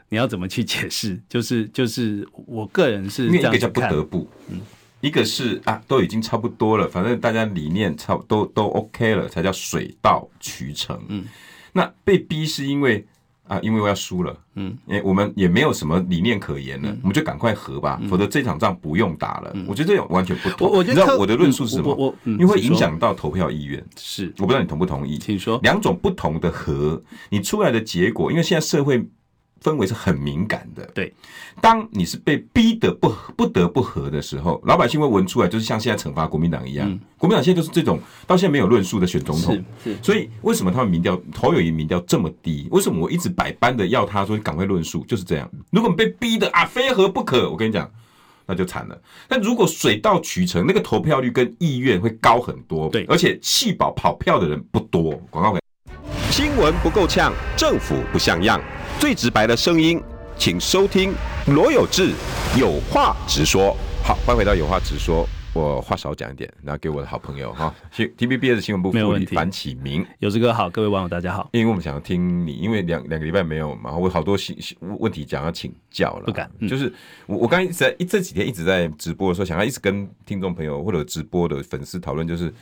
[0.10, 1.22] 你要怎么去解释？
[1.30, 4.60] 就是就是我个人是这样看，一个叫不得不，嗯。
[5.02, 11.00] 一个是啊，都已经差不多了，反正大家理念差不多都 OK 了，才叫水到渠成。
[11.10, 11.26] 嗯，
[11.74, 13.06] 那被逼是因为
[13.48, 19.52] 啊，因为我要输了，嗯，哎，我们也没有什么理念可言了，嗯、我们就赶快和吧，嗯、否则这场仗不用打了。
[19.56, 20.70] 嗯、我觉得这种完全不同。
[20.70, 21.94] 我我觉得你知道我的论述是什么？
[21.96, 23.84] 我，因为会影响到投票意愿。
[23.98, 25.18] 是，我不知道你同不同意。
[25.18, 25.60] 请说。
[25.64, 29.06] 两种不同的和，你出来的结果，因为现在社会。
[29.64, 31.14] 氛围是很敏感的，对。
[31.62, 36.90] 当你是被逼得不不得不和的时候，老百姓会闻出来，就是像现在惩罚国民党一样。
[36.90, 39.64] 嗯、国民党现在就是这种，到现在没有论述的选总统。
[39.84, 39.98] 是是。
[40.02, 42.68] 所以为什么他们民调侯友宜民调这么低？
[42.72, 45.06] 为什么我一直百般的要他说赶快论述？
[45.08, 45.50] 就是这样。
[45.70, 47.88] 如果你被逼的啊，非和不可，我跟你讲，
[48.48, 49.00] 那就惨了。
[49.28, 52.90] 但如果水到渠成，那个投票率跟意愿会高很多。
[52.90, 55.12] 对，而且弃保跑票的人不多。
[55.30, 55.60] 广告回。
[56.32, 58.58] 新闻不够呛，政府不像样，
[58.98, 60.02] 最直白的声音。
[60.38, 61.14] 请收听
[61.48, 62.14] 罗有志
[62.58, 63.76] 有话直说。
[64.02, 65.28] 好，欢迎回到有话直说。
[65.54, 71.50] 我话少讲一点，然后给我的好朋友哈， 新 TVBS 的新闻部副理樊启明，有志哥好，各位网友大家好。
[71.52, 76.24] 因为我们想要听你，因为两两个礼拜没有嘛，我好多新问题想要请教了。
[76.28, 76.92] 不敢，嗯、就是
[77.26, 82.54] 我我刚才一直在一这几天一直在直播的时候，想要一直跟听众朋友或者直播的粉丝讨论，就是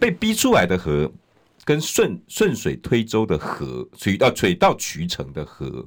[0.00, 1.08] 被逼出来的河
[1.68, 5.86] 跟顺顺水推舟的河，水到水到渠成的河，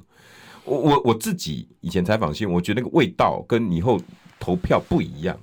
[0.64, 4.00] 我我我自己以前采访新闻，我觉得那个味道跟以后
[4.38, 5.36] 投票不一样。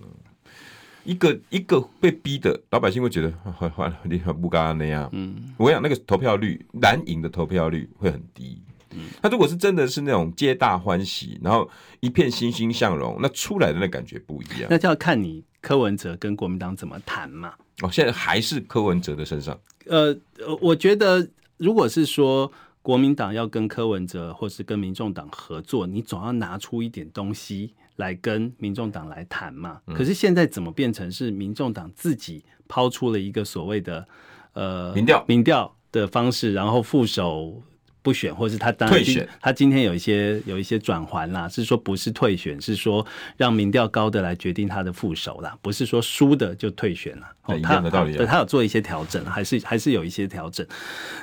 [1.03, 5.09] 一个一个被逼的老百姓会觉得，换换你很不干那样。
[5.11, 8.61] 嗯，我想那个投票率蓝营的投票率会很低。
[8.91, 14.67] 嗯，他如果是真的是那种皆大欢喜，然后一片欣欣向荣，那出来的那感觉不一样。
[14.69, 17.53] 那就要看你柯文哲跟国民党怎么谈嘛。
[17.81, 19.59] 哦，现在还是柯文哲的身上。
[19.85, 20.15] 呃，
[20.61, 27.73] 我觉得如果是说国民党要跟柯文哲或是跟民众党合作，你总要拿出一点东西。
[27.99, 29.81] 来跟民众党来谈嘛？
[29.87, 34.07] 可是现在怎么变成是民众党自己抛出了一个所谓的
[34.53, 37.61] 呃民调民调的方式，然后副手
[38.01, 39.27] 不选，或是他当然退选？
[39.41, 43.05] 他今天有一些有一些转圜啦，是说不是退选，是说
[43.37, 47.27] 让民调高的来决定他的副手啦，不是说输的就退选了。
[47.43, 48.15] 哦，一样的道理。
[48.15, 50.65] 对，他有做一些调整，还是还是有一些调整。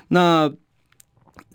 [0.09, 0.53] 那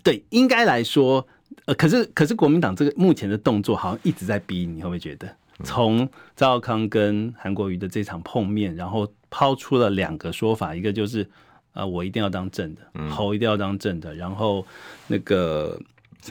[0.04, 1.28] 对，应该来说。
[1.66, 5.28] 呃，可是可是国民党这个目前的动作好像一直在逼你，会不会觉得？
[5.64, 11.30] 从赵少康跟韩国瑜的这场碰面，然后抛出了两个说法，一个就是
[11.74, 14.66] 呃，我一定要当正的，侯一定要当正的，然后
[15.08, 15.80] 那个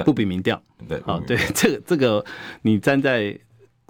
[0.05, 2.24] 不比民调，对，好，对，这个这个
[2.62, 3.38] 你站在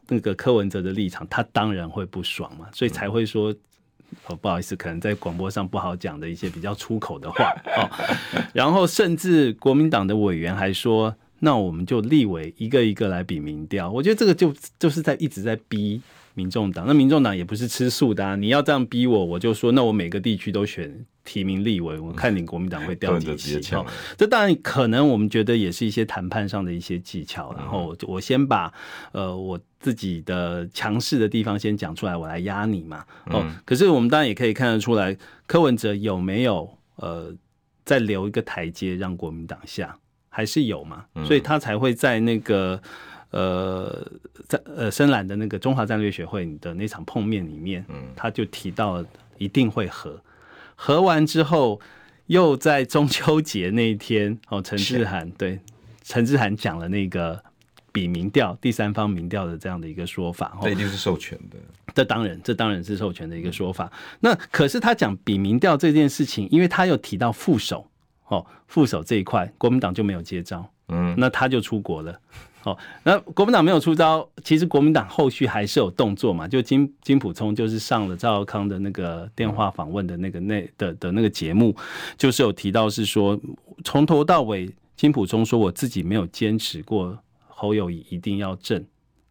[0.09, 3.55] 那个柯文哲的立场，他当然会不爽嘛，所以才会说。
[4.27, 7.89] 哦，不好意思，可能在广播上不好讲的一些比较出口的话哦。
[8.53, 13.89] 然后甚至国民党的委员还说，那我们就立委一个一个来比民调。
[13.89, 16.03] 我觉得这个就就是在一直在逼
[16.35, 16.87] 民众党。
[16.87, 23.75] 那民众党也不是吃素的啊，你要这样逼我，我就说那我每个地区都选提名立委，我看你国民党会掉 几席。
[23.75, 27.55] 哦，这当然可能我们觉得也是一些谈判上的一些技巧。
[27.57, 28.73] 然后我先把
[29.13, 29.59] 呃我。
[29.83, 33.03] 自己的强势的地方先讲出来，我来压你嘛。
[33.31, 35.17] 哦，可是我们当然也可以看得出来，
[35.47, 37.35] 柯文哲有没有呃
[37.83, 39.97] 再留一个台阶让国民党下，
[40.29, 41.07] 还是有嘛？
[41.25, 42.79] 所以他才会在那个
[43.31, 44.07] 呃
[44.49, 49.05] 在呃深蓝的那个中华战略学会的那场碰面里面，嗯他就提到
[49.39, 50.21] 一定会和，
[50.75, 51.81] 和完之后
[52.27, 55.59] 又在中秋节那一天哦，陈志涵对
[56.03, 57.43] 陈志涵讲了那个。
[57.93, 61.57] 比民调，第三方民调的这样的一个说法，这一定是授权的。
[61.93, 63.91] 这当然，这当然是授权的一个说法。
[64.21, 67.85] 那可是他讲比民调这件事情，因为他有提到副手，
[68.29, 72.17] 哦，副手这一块，国民党就没有接招，嗯，那他就出国了。
[72.65, 76.47] 哦，那国民党没有出招，其实国民党后续还是有动作嘛。
[76.47, 81.75] 就金金普聪就是上了赵少康的那个电话访问的那个那的的那个节目，
[82.19, 83.41] 就是有提到是说，
[83.85, 87.19] 从头到尾，金普聪说我自己没有坚持过。
[87.63, 88.83] 侯友谊一定要正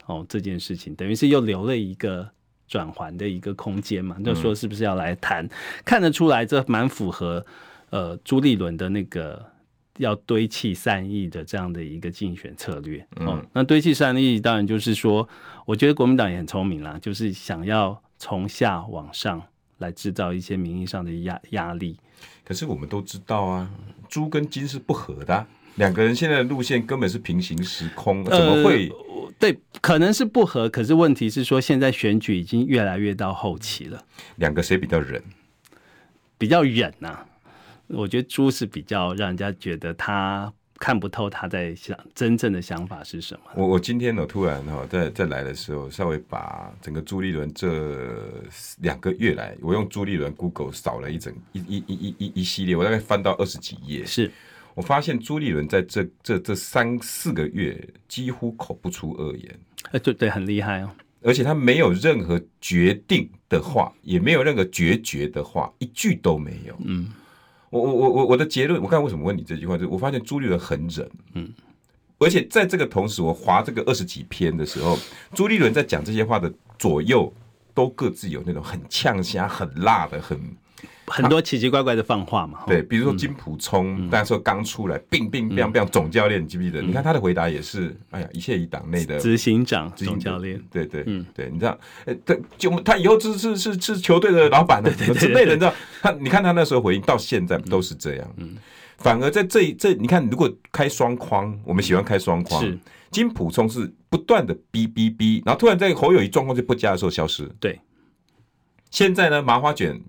[0.06, 2.30] 哦，这件事情等于是又留了一个
[2.68, 5.44] 转环的一个空间嘛，就说是不是要来谈？
[5.44, 5.50] 嗯、
[5.84, 7.44] 看得出来，这蛮符合
[7.90, 9.44] 呃朱立伦的那个
[10.00, 13.06] 要堆砌善意的这样的一个竞选策略。
[13.18, 15.28] 哦，那堆砌善意当然就是说，
[15.66, 19.42] 我觉得国民党也很聪明啦，就是想要从下往上
[19.78, 21.98] 来制造一些名义上的压压力。
[22.44, 23.70] 可是我们都知道啊，
[24.10, 25.46] 猪跟金是不合的。
[25.76, 28.90] 两个人现在的路线根本是平行时空，怎么会？
[28.90, 34.04] 呃，对，可能是不合，可是问题是说，现在选举已经越来越到后期了。
[34.38, 35.24] 两个谁比较忍？
[36.38, 37.26] 比较忍呐，啊？
[37.90, 43.52] 我觉得朱是比较让人家觉得他看不透他在想真正的想法是什么。
[43.56, 48.24] 我我今天呢，突然哈，在在来的时候，稍微把整个朱立伦这
[48.80, 54.06] 两个月来，我用朱立伦 Google 扫了一整一一一一一一系列，我大概翻到二十几页。
[54.06, 54.32] 是。
[54.76, 59.60] 我发现朱立伦在这这这三四个月几乎口不出恶言，
[59.92, 60.92] 哎，对对，很厉害哦。
[61.22, 66.74] 而且他没有任何决定的话，也没有任何决绝的话，一句都没有。
[66.86, 67.10] 嗯，
[67.70, 69.78] 我我我我我的结论，我刚才为什么问你这句话？
[69.78, 71.10] 就是我发现朱立伦很忍。
[71.34, 71.54] 嗯，
[72.18, 74.98] 而且在这个同时，我划这个二十几篇的时候，
[75.34, 77.32] 朱立伦在讲这些话的左右，
[77.74, 80.40] 都各自有那种很呛虾、很辣的、很。
[81.06, 86.82] 很多奇奇怪怪的放话嘛，对，比如说金普聪，那时候刚出来，病病病病总教练，你记不记得？
[86.82, 98.56] 你看他的回答也是，哎呀，一切以党内的执行长、总教练，对对，嗯，对，你知道，哎，他就他以后是是是是球队的老板呢，之类的，你知道，他你看他那时候回应到现在都是这样，嗯，
[98.98, 102.78] 反而在这一这，你看，如果开双框，我们喜欢开双框，是。
[103.12, 107.44] 金普聪是不断的逼逼逼，然后突然在侯友宜状况就不佳的时候消失。
[107.60, 107.82] 对，
[108.92, 110.00] 现在呢，麻花卷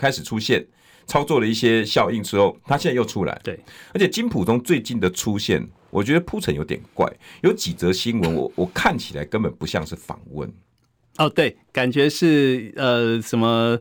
[0.00, 0.66] 开始出现，
[1.06, 3.38] 操作了一些效应之后，它现在又出来。
[3.44, 3.60] 对，
[3.92, 7.06] 而且金普通最近的出现，我觉得铺陈有点怪，
[7.42, 10.50] 有几则新闻，我我看起来根本不像是访问。
[11.18, 13.78] 哦，对，感觉是呃什么。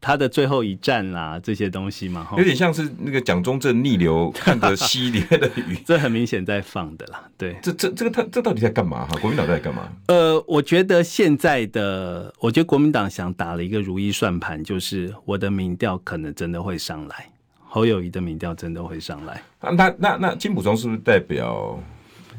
[0.00, 7.22] 他的最后一战啦，这些东西嘛，有点像是那个蒋中正逆流 看着溪里面的鱼，这很明显在放的啦。
[7.36, 9.04] 对，这这这个他这到底在干嘛？
[9.06, 9.88] 哈，国民党在干嘛？
[10.06, 17.30] 呃，我觉得现在的，我觉得国民党想打了一个如意算盘，就是我的民调可能真的会上来，
[17.64, 19.42] 侯友谊的民调真的会上来。
[19.60, 21.78] 那那那，那金溥聪是不是代表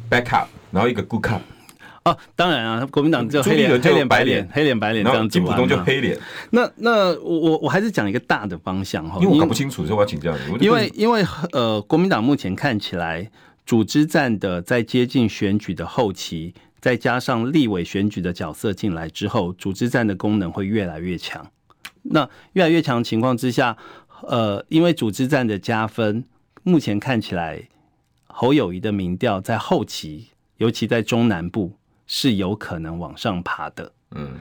[0.10, 1.42] backup，然后一个 good cup？
[2.10, 6.18] 哦， 当然啊，国民党就黑脸黑脸白脸，黑脸白脸这样子，金溥聪就黑脸。
[6.52, 10.66] 那那我我我还是讲一个大的方向哈，因为我搞不清楚，所以我要请教你。
[10.66, 13.30] 因为因为呃，国民党目前看起来
[13.66, 21.46] 组织战的在接近选举的后期，再加上立委选举的角色进来之后，组织战的功能会越来越强。
[22.04, 23.76] 那越来越强情况之下，
[24.28, 26.24] 呃，因为组织战的加分，
[26.64, 27.68] 目前看起来
[28.28, 30.28] 侯友谊的民调在后期，
[30.58, 31.74] 尤其在中南部。
[32.08, 34.36] 是有可能往上爬的，嗯，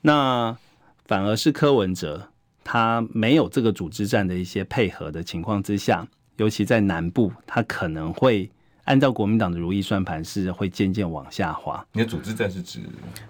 [0.00, 0.56] 那
[1.04, 2.28] 反而是柯文哲，
[2.64, 8.50] 他没有这个组织战的一些配合的情况之下，尤其在南部，他可能会
[8.84, 11.86] 按照国民党的如意算盘，是会渐渐往下滑。
[11.92, 12.80] 你的组织战是指，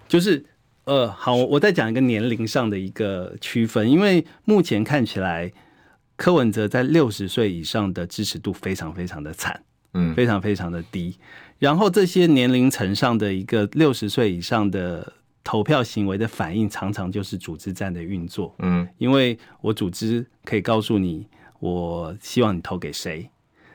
[0.07, 0.45] 就是
[0.85, 5.53] 呃，好，我再讲一个年龄上的一个区分，因为目前看起来
[6.17, 9.63] 柯文哲在六十岁以上的支持度非常非常的惨，
[9.95, 11.19] 嗯，非常非常的低。
[11.61, 15.13] 然后这些年龄层上的一个六十岁以上的
[15.45, 18.55] 投票行为的反应，常常就是组织战的运作。
[18.61, 21.27] 嗯，因为我组织可以告诉你，
[21.59, 23.29] 我希望你投给谁。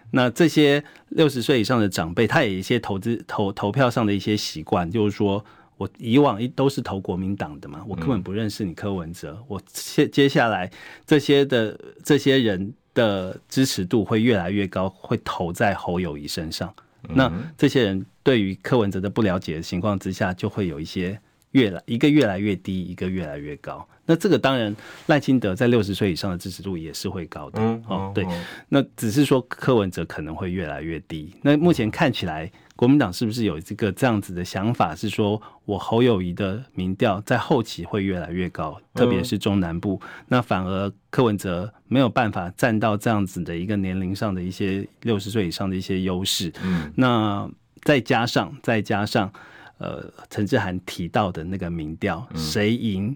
[0.10, 5.46] 那这些六十岁以上的长辈，他也有一些投资投投票上的一些习惯，就是说
[5.78, 9.38] 我以往一都是投国民党的嘛，我根本不认识你柯文哲。
[9.48, 10.72] 我接接下来
[11.06, 16.74] 这些的这些人的支持度会越来越高，会投在侯友谊身上。
[17.14, 21.20] 那这些人对于柯文哲的不了解的情况之下，就会有一些
[21.52, 23.88] 越来一个越来越低，一个越来越高。
[24.06, 24.76] 那这个当然
[25.08, 27.62] 赖清德在六十岁以上的支持度也是会高的。
[27.88, 28.26] 哦，对，
[28.70, 31.34] 那只是说柯文哲可能会越来越低。
[31.42, 32.52] 那目前看起来。
[32.78, 34.94] 国民党是不是有这个这样子的想法？
[34.94, 39.98] 是说我侯友谊的民调在后期会越来越高，特别是中南部，
[40.28, 46.52] 那反而柯文哲没有办法占到这样子的一个年龄上的一些六十岁以上的一些优势。
[46.66, 47.50] 嗯，那
[47.84, 49.32] 再加上再加上
[49.78, 53.16] 呃陈志涵提到的那个民调，谁赢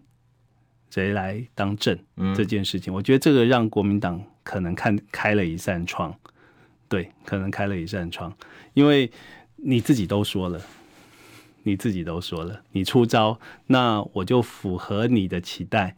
[0.89, 1.97] 谁来当政
[2.35, 6.13] 这件事情，我觉得这个让国民党可能看开了一扇窗，
[6.87, 8.33] 对，可能开了一扇窗，
[8.73, 9.11] 因为。
[9.61, 10.61] 你自己都说了，
[11.63, 13.37] 你自己都说了，你出招，
[13.67, 15.97] 那我就符合你的期待。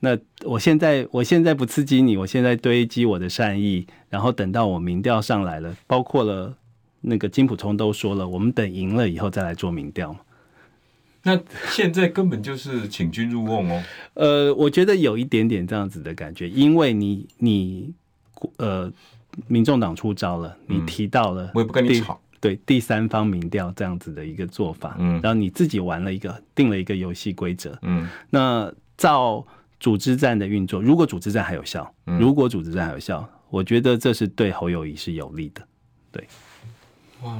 [0.00, 6.56] 那我现在，我现在不刺激你，我现在堆积我的善意，然后等到我民调上来了，包括了
[7.02, 10.18] 那个金普聪都说了，我们等赢了以后再来做民调嘛。
[11.26, 13.82] 那现在根本就是请君入瓮哦。
[14.14, 17.92] 呃，我觉得有一点点这样子的感觉，因为你你
[18.58, 18.90] 呃，
[19.48, 22.20] 民众党出招了，你提到了，我也不跟你吵。
[22.38, 29.44] 对第三方民调这样子的一个做法，嗯，然后你自己玩了一个定了一个游戏规则，嗯，那照
[29.80, 35.66] 组织战的运作，如果组织战还有效，如果组织战还有效，我觉得这是对侯友谊是有利的，
[36.12, 36.28] 对，
[37.22, 37.34] 哇，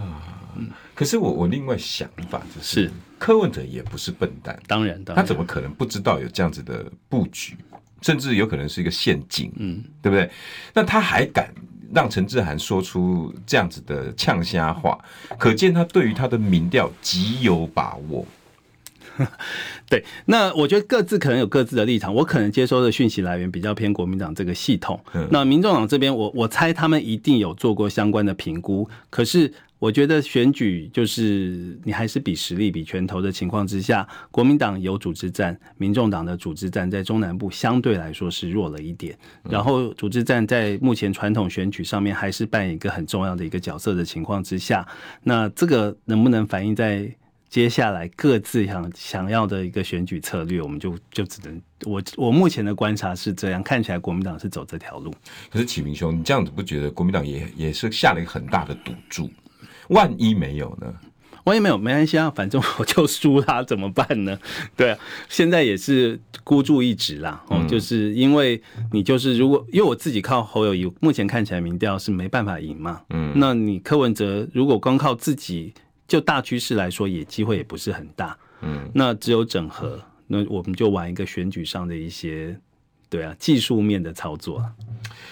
[0.57, 7.57] 嗯，可是我我另外想法就是，柯文哲也不是笨蛋，当然，他怎么可能不知道有这样子的布局，
[8.03, 10.31] 甚至有可能是一个陷阱，嗯，对不对？
[10.75, 11.53] 那他还敢？
[11.95, 14.99] 让陈志涵说出这样子的呛瞎话，
[15.39, 18.27] 可见他对于他的民调极有把握。
[19.89, 25.01] 对，那我觉得各自可能有各自的立场，我可能接收的讯息来源比较偏国民党这个系统。
[25.31, 29.55] 那民众党这边，我我猜他们一定有做过相关的评估，可是。
[29.79, 39.17] 我觉得选举就是你还是比实力、比拳头的情况之下，国民党有组织战，民众党的组织战在中南部相对来说是弱了一点。
[39.43, 44.87] 然后组织战在目前传统选举上面还是扮演一个很重要的一个角色的情况之下，
[45.23, 47.15] 那这个能不能反映在
[47.51, 55.15] 接下来各自想想要的一个选举策略，我们就就只能我我目前的观察是这样，看起来国民党是走这条路。
[55.51, 59.31] 可是启明兄，你这样子不觉得国民党也也是下了一个很大的赌注？
[59.89, 60.95] 万一没有呢？
[61.45, 64.37] 万一没有，没关系啊，反正我就输他怎么办呢？
[64.77, 67.41] 对啊，现在也是孤注一掷啦。
[67.49, 68.61] 哦，就是因为
[68.91, 73.01] 你就是如果因为我自己靠侯友宜，目前看起来民调是没办法赢嘛。
[73.11, 75.73] 嗯，那你柯文哲如果光靠自己，
[76.09, 78.37] 就大趋势来说，也机会也不是很大。
[78.63, 82.59] 嗯，那只有整合，那我们就玩一个选举上的一些。
[83.09, 84.65] 对啊，技术面的操作。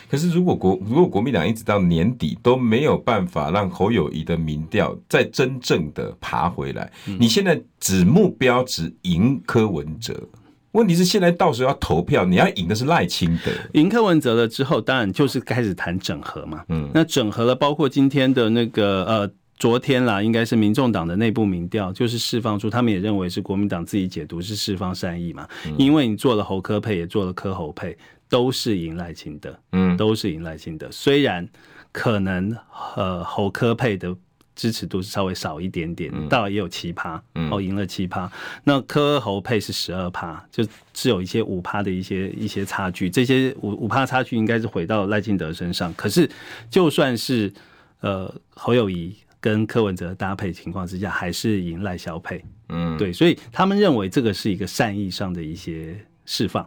[0.08, 10.28] 可是，如果国如果国民党一直到年底都没有办法让侯友谊的民调再真正的爬回来，嗯、你现在只目标只赢柯文哲，
[10.72, 13.50] 问题是现在到时候要投票，你要赢的是赖清德。
[13.72, 16.64] 赢柯文哲了之后，当然就是开始谈整合嘛。
[16.68, 19.30] 嗯，那整合了，包括今天的那个呃。
[19.56, 25.48] 昨天啦，应该是民众党的内部民调，就是释放出他们也认为是国民党自己解读是释放善意嘛，
[25.78, 27.96] 因为你做了侯科配，也做了科侯配，
[28.28, 30.88] 都是赢赖清德，嗯，都是赢赖清德。
[30.90, 31.48] 虽然
[31.92, 32.54] 可能
[32.96, 34.14] 呃侯科配的
[34.56, 38.30] 支持度是稍微少一点点，倒也有七趴，哦，赢了七趴。
[38.64, 45.94] 那科侯配是十二趴，就是有一些五趴的一些一些差距，这些五五趴差距应该是回到赖清德身上。
[45.94, 46.28] 可是
[46.68, 47.52] 就算是
[48.00, 49.16] 呃侯友宜。
[49.44, 56.66] 跟柯文哲搭配情况之下，还是赢赖萧配，嗯，对，所以他们认为这个是一个善意上的一些释放，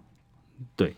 [0.76, 0.94] 对。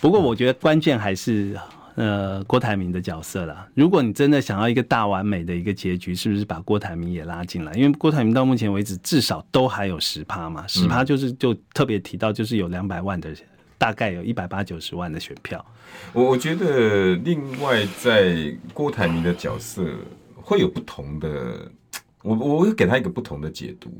[0.00, 1.54] 不过我觉得关键还是
[1.96, 3.68] 呃郭台铭的角色啦。
[3.74, 7.72] 如果你真的想要一个大完美的一个结局，是不是把郭台铭也拉进来？
[7.74, 13.36] 因为郭台铭到目前为止至少都还有十趴嘛，十趴就是就特别提到就是有两百万的，
[13.76, 15.62] 大概有一百八九十万的选票。
[16.14, 19.84] 我我觉得另外在郭台铭的角色。
[20.44, 21.70] 会有不同的，
[22.22, 23.90] 我我会给他一个不同的解读，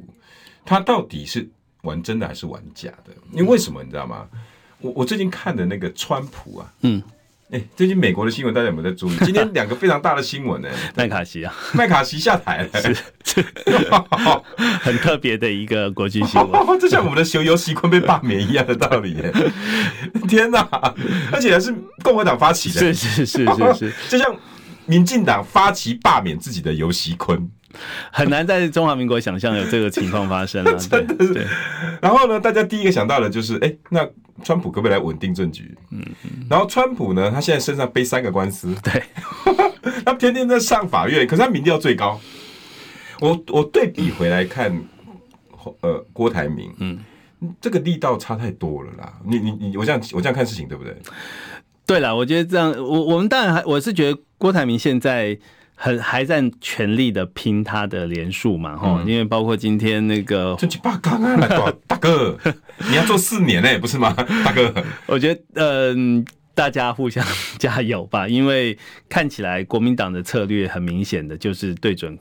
[0.64, 1.48] 他到底是
[1.82, 3.12] 玩真的还是玩假的？
[3.32, 4.28] 因为为什么你知道吗？
[4.80, 7.02] 我我最近看的那个川普啊，嗯，
[7.50, 9.16] 哎，最近美国的新闻大家有没有在注意？
[9.24, 12.68] 今天两个非常大的新闻呢，麦卡锡啊，麦卡锡下台了，
[14.82, 19.16] 很特别的一个国际新闻， 就像我们的修尤熙坤被罢免一样的道理。
[20.28, 20.60] 天哪，
[21.32, 24.36] 而且还是共和党发起的，是是是是是，就像。
[24.86, 27.50] 民进党发起罢免自己的游锡坤，
[28.12, 30.76] 很难在中华民国想象有这个情况发生 了。
[30.76, 31.46] 真的是。
[32.00, 34.08] 然后呢，大家第一个想到的就是，哎、欸，那
[34.42, 35.76] 川普可不可以来稳定政局？
[35.90, 36.46] 嗯嗯。
[36.50, 39.02] 然后川普呢，他现在身上背三个官司，对，
[40.04, 42.20] 他天天在上法院，可是他民调最高。
[43.20, 44.76] 我我对比回来看，
[45.80, 46.98] 呃，郭台铭，嗯，
[47.60, 49.14] 这个力道差太多了啦。
[49.24, 50.94] 你你你，我这样我这样看事情对不对？
[51.86, 55.38] 对了，我觉得这样，我我们当然还，我是觉得郭台铭现在
[55.74, 60.56] 很还在全力的拼他的连数嘛，哈、嗯，因为包括今天那个
[61.86, 62.38] 大哥，
[62.88, 64.14] 你要做四年呢，不是吗？
[64.44, 64.72] 大哥，
[65.06, 65.42] 我觉得
[65.94, 67.22] 嗯、呃，大家互相
[67.58, 68.78] 加油吧，因为
[69.08, 72.18] 看起来国民党的策略很明显的就是对准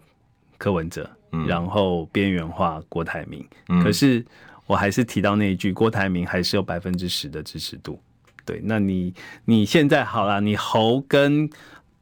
[0.58, 4.26] 柯文哲，嗯、然后边缘化郭台铭，嗯、可是
[4.66, 7.98] 我还是提到那一句，郭台铭还是有百分之十的支持度。
[8.46, 9.14] 对，那你
[9.46, 11.50] 你现在好了，你猴跟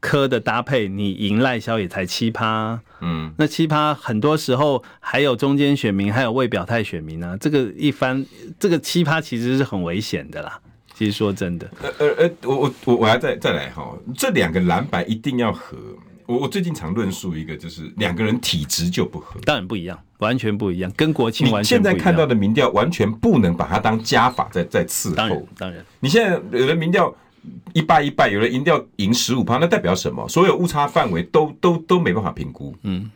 [0.00, 8.24] 科的搭配，你赢赖萧也才七趴，嗯，那七趴很多时候还有中间选民，还有未表态选民呢、啊，这个一番
[8.58, 10.60] 这个七趴其实是很危险的啦。
[10.94, 15.76] 其实说真的，呃呃呃，我我我我要再再来哈，这两个蓝白一定要合。
[16.32, 21.94] 我我最近常论述一个，就是两个人体质就不合，当然不一样，完全不一样，跟国庆完全不一样。
[21.94, 25.14] 你现在看到的民调完全不能把它当加法在在伺候。
[25.14, 27.14] 当然，当然，你现在有的民调
[27.74, 30.26] 一败一败，有人民调赢十五趴，那代表什么？
[30.26, 32.74] 所有误差范围都都都没办法评估。
[32.82, 33.10] 嗯，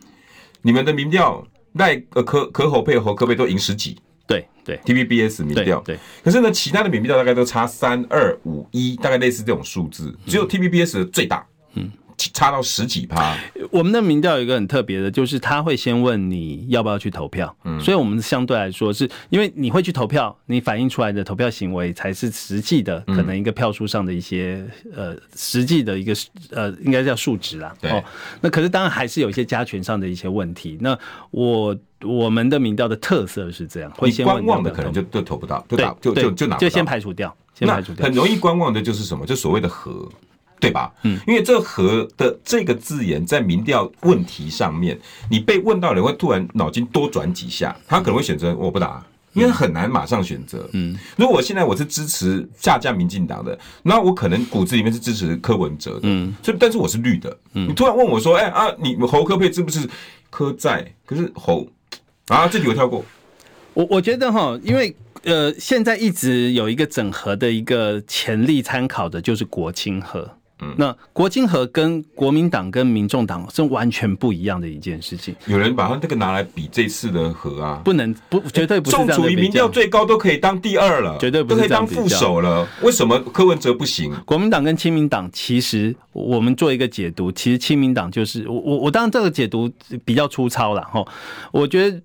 [0.61, 1.43] 你们的民调
[1.73, 3.97] 赖呃可可侯配侯可配都赢十几，
[4.27, 11.45] 对对，TVBS 民调对，可是呢，其他的民调大概都差三二五一，大概类似这种数字，只有 TVBS 的最大。
[11.73, 11.91] 嗯。
[12.17, 13.37] 差到十几趴。
[13.69, 17.55] 我们的民调有一个很特别的，就是他会先问你要不要去投票。
[17.63, 24.65] 嗯，所以我们相对来说是因为你会去投票，你反映出来的投票行为才是实际的，可能一个票数上的一些
[24.95, 26.13] 呃实际的一个
[26.51, 27.73] 呃应该叫数值啦。
[27.79, 27.91] 对。
[27.91, 28.03] 哦，
[28.41, 30.77] 那可是当然还是有一些加权上的一些问题。
[30.81, 30.97] 那
[31.29, 38.05] 我我们的民调的特色是这样，会先观望的可能就就投不到，就打就就就拿就先排除掉，先排除掉。
[38.05, 39.25] 很容易观望的就是什么？
[39.25, 40.09] 就所谓的和。
[40.59, 40.91] 对吧？
[41.03, 44.99] 嗯，因为这“和”的这个字眼在民调问题上面，
[45.29, 50.67] 你被问到人会突然脑筋多转几下，他可能会选择我不打，因为很难马上选择。
[50.73, 56.01] 嗯，如果我现在我是支持下架民进党的，那我可能骨子里面是支持柯文哲的。
[56.03, 57.37] 嗯，所以但是我是绿的。
[57.53, 59.87] 嗯，你突然问我说：“哎啊，你侯科配是不是
[60.29, 60.93] 柯在？
[61.05, 61.67] 可是侯
[62.27, 63.05] 啊，这题我跳过。
[63.73, 70.36] 我我觉得哈，因为呃，现在一直有一个整合的一个潜力参考的，就是国清和。
[70.59, 75.35] 嗯，那国经和跟国民党跟民众党是完全不一样的一件事情。
[75.45, 79.07] 有人把他这个拿来比这次的和啊，不能不绝对不是这样。
[79.07, 82.67] 宋楚瑜民调最高都可以当第二了，绝对不是可以当副手了。
[82.81, 84.11] 为什么柯文哲不行？
[84.25, 89.71] 国民党跟亲民党其实我们做一个解读，其实亲民党就是我我我当然这个解读
[90.03, 91.05] 比较粗糙了哈。
[91.51, 92.01] 我觉得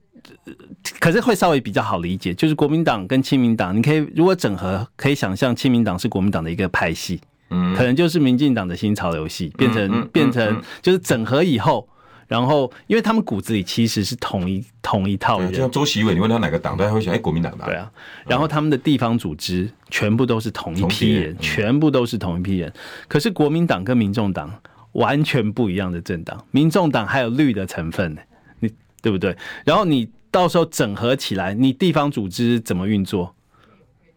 [1.01, 7.19] 可是会稍微比较好理解，就是国民党跟亲民党，你可以如果整合，可以想象亲民党是国民党的一个派系。
[7.53, 11.87] 嗯，可能就是民进党的新潮游戏，变成变成就是整合以后，
[12.27, 17.65] 然后因为他们骨子里其实是同一同一套人，就像周习伟，你问他哪个党，大家会想，哎，国民党的。
[17.67, 17.91] 对啊，
[18.27, 22.73] 然后他们的地方组织全部都是同一批人，全部都是同一批人。
[23.07, 24.51] 可是国民党跟民众党
[24.93, 28.21] 完全不一样的政党，民众党还有绿的成分呢，
[28.61, 29.37] 你对不对？
[29.65, 33.35] 然后你到时候整合起来，你地方组织怎么运作？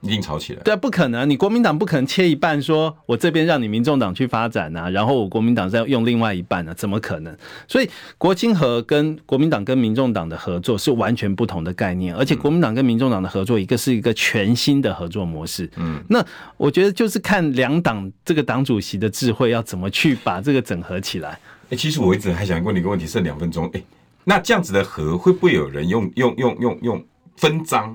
[0.06, 6.74] 一定吵起来，对啊，不可能，你国民党不可能切一半，说我这边让你民众党去发展啊，然后我国民党再用另外一半呢、啊？
[6.76, 7.36] 怎么可能？
[7.68, 15.70] 所以国亲和跟国民党跟民众党的合作是完全不同的概念，而且国民党跟民众党的合作一个是一个全新的合作模式。
[15.78, 16.24] 嗯，那
[16.58, 21.30] 我觉得就是看两党这个党主席的智慧要怎么去把这个整合起来。
[21.30, 21.40] 哎、
[21.72, 23.86] 欸，其实我一直还想问你一个问题，剩两分钟，哎、欸，
[24.24, 27.04] 那这样子的和会不会有人用用用用用？
[27.38, 27.94] 分赃，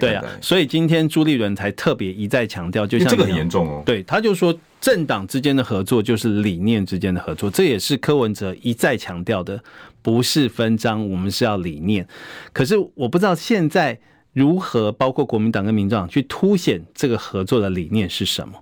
[0.00, 3.82] 对啊，所以今天朱立伦才特别一再强调，就像这个很严重哦。
[3.84, 9.62] 对，他就说政党之间的合作就是理念之间的合作，这也是柯文哲一再强调的，
[10.00, 12.08] 不是分赃，我们是要理念。
[12.54, 13.98] 可是我不知道现在
[14.32, 18.54] 如何，包括国民党跟民众党去凸显这个合作的理念是什么？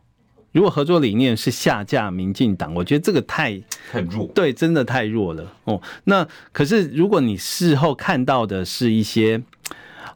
[0.51, 3.63] 如果合作理念是下架民进党，我觉得这个太
[3.93, 5.81] 太弱，对，真的太弱了哦。
[6.03, 9.41] 那可是如果你事后看到的是一些。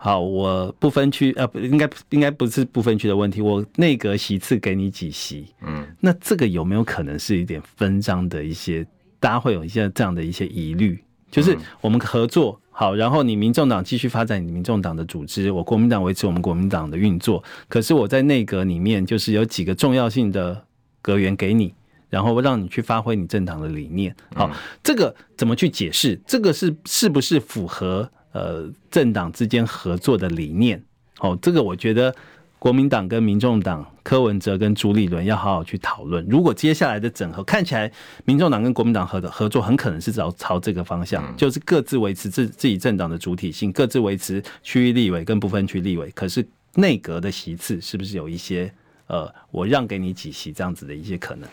[0.03, 3.43] 好，我不分区，呃，不应该应该不是不分区的问题。
[3.43, 8.87] 我内阁席次给你几席，嗯，那这个有没有可能是一点分赃的一些？
[9.19, 10.99] 大家会有一些这样的一些疑虑，
[11.31, 17.45] 就是我们合作好，然后你民众党继续发展你民众党的组织，我国民党维持我们国民党的运作。
[17.69, 20.65] 可是我在内阁里面就是有几个重要性的
[21.03, 21.75] 阁员给你，
[22.09, 24.17] 然后让你去发挥你政党的理念。
[24.35, 24.51] 好，
[24.83, 26.19] 这个怎么去解释？
[26.27, 28.11] 这个是是不是符合？
[28.33, 30.81] 呃，政党之间合作的理念，
[31.19, 32.15] 哦，这个我觉得
[32.61, 36.25] 国民党跟民众党柯文哲跟朱立伦要好好去讨论。
[36.29, 37.91] 如果接下来的整合看起来，
[38.25, 46.09] 民众党跟国民党合的合作很可能是朝朝这个方向，就是各自维持自自己政党的主体性，各自维持区域立委跟不分区立委。
[46.15, 48.73] 可是内阁的席次是不是有一些
[49.09, 51.49] 呃，我让给你几席这样子的一些可能？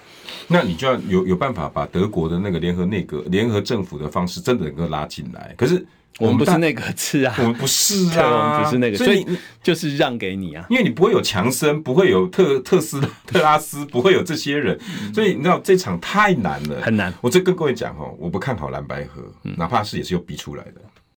[0.48, 5.56] 那你就要有有办法把德国的那个联合内阁、联合政府的方式真的能够拉进来。
[5.58, 5.84] 可是。
[6.20, 9.26] 我们不是那个字啊，我们不是啊， 我们不是那个，所以
[9.62, 14.78] 就是让给你啊，因为你不会有强森，不会有特特斯特拉斯，不会有这些人，
[15.14, 17.14] 所以你知道这场太难了，很难。
[17.22, 20.82] 我这跟各位讲哦，我不看好蓝白河，哪怕是也是有逼出来的。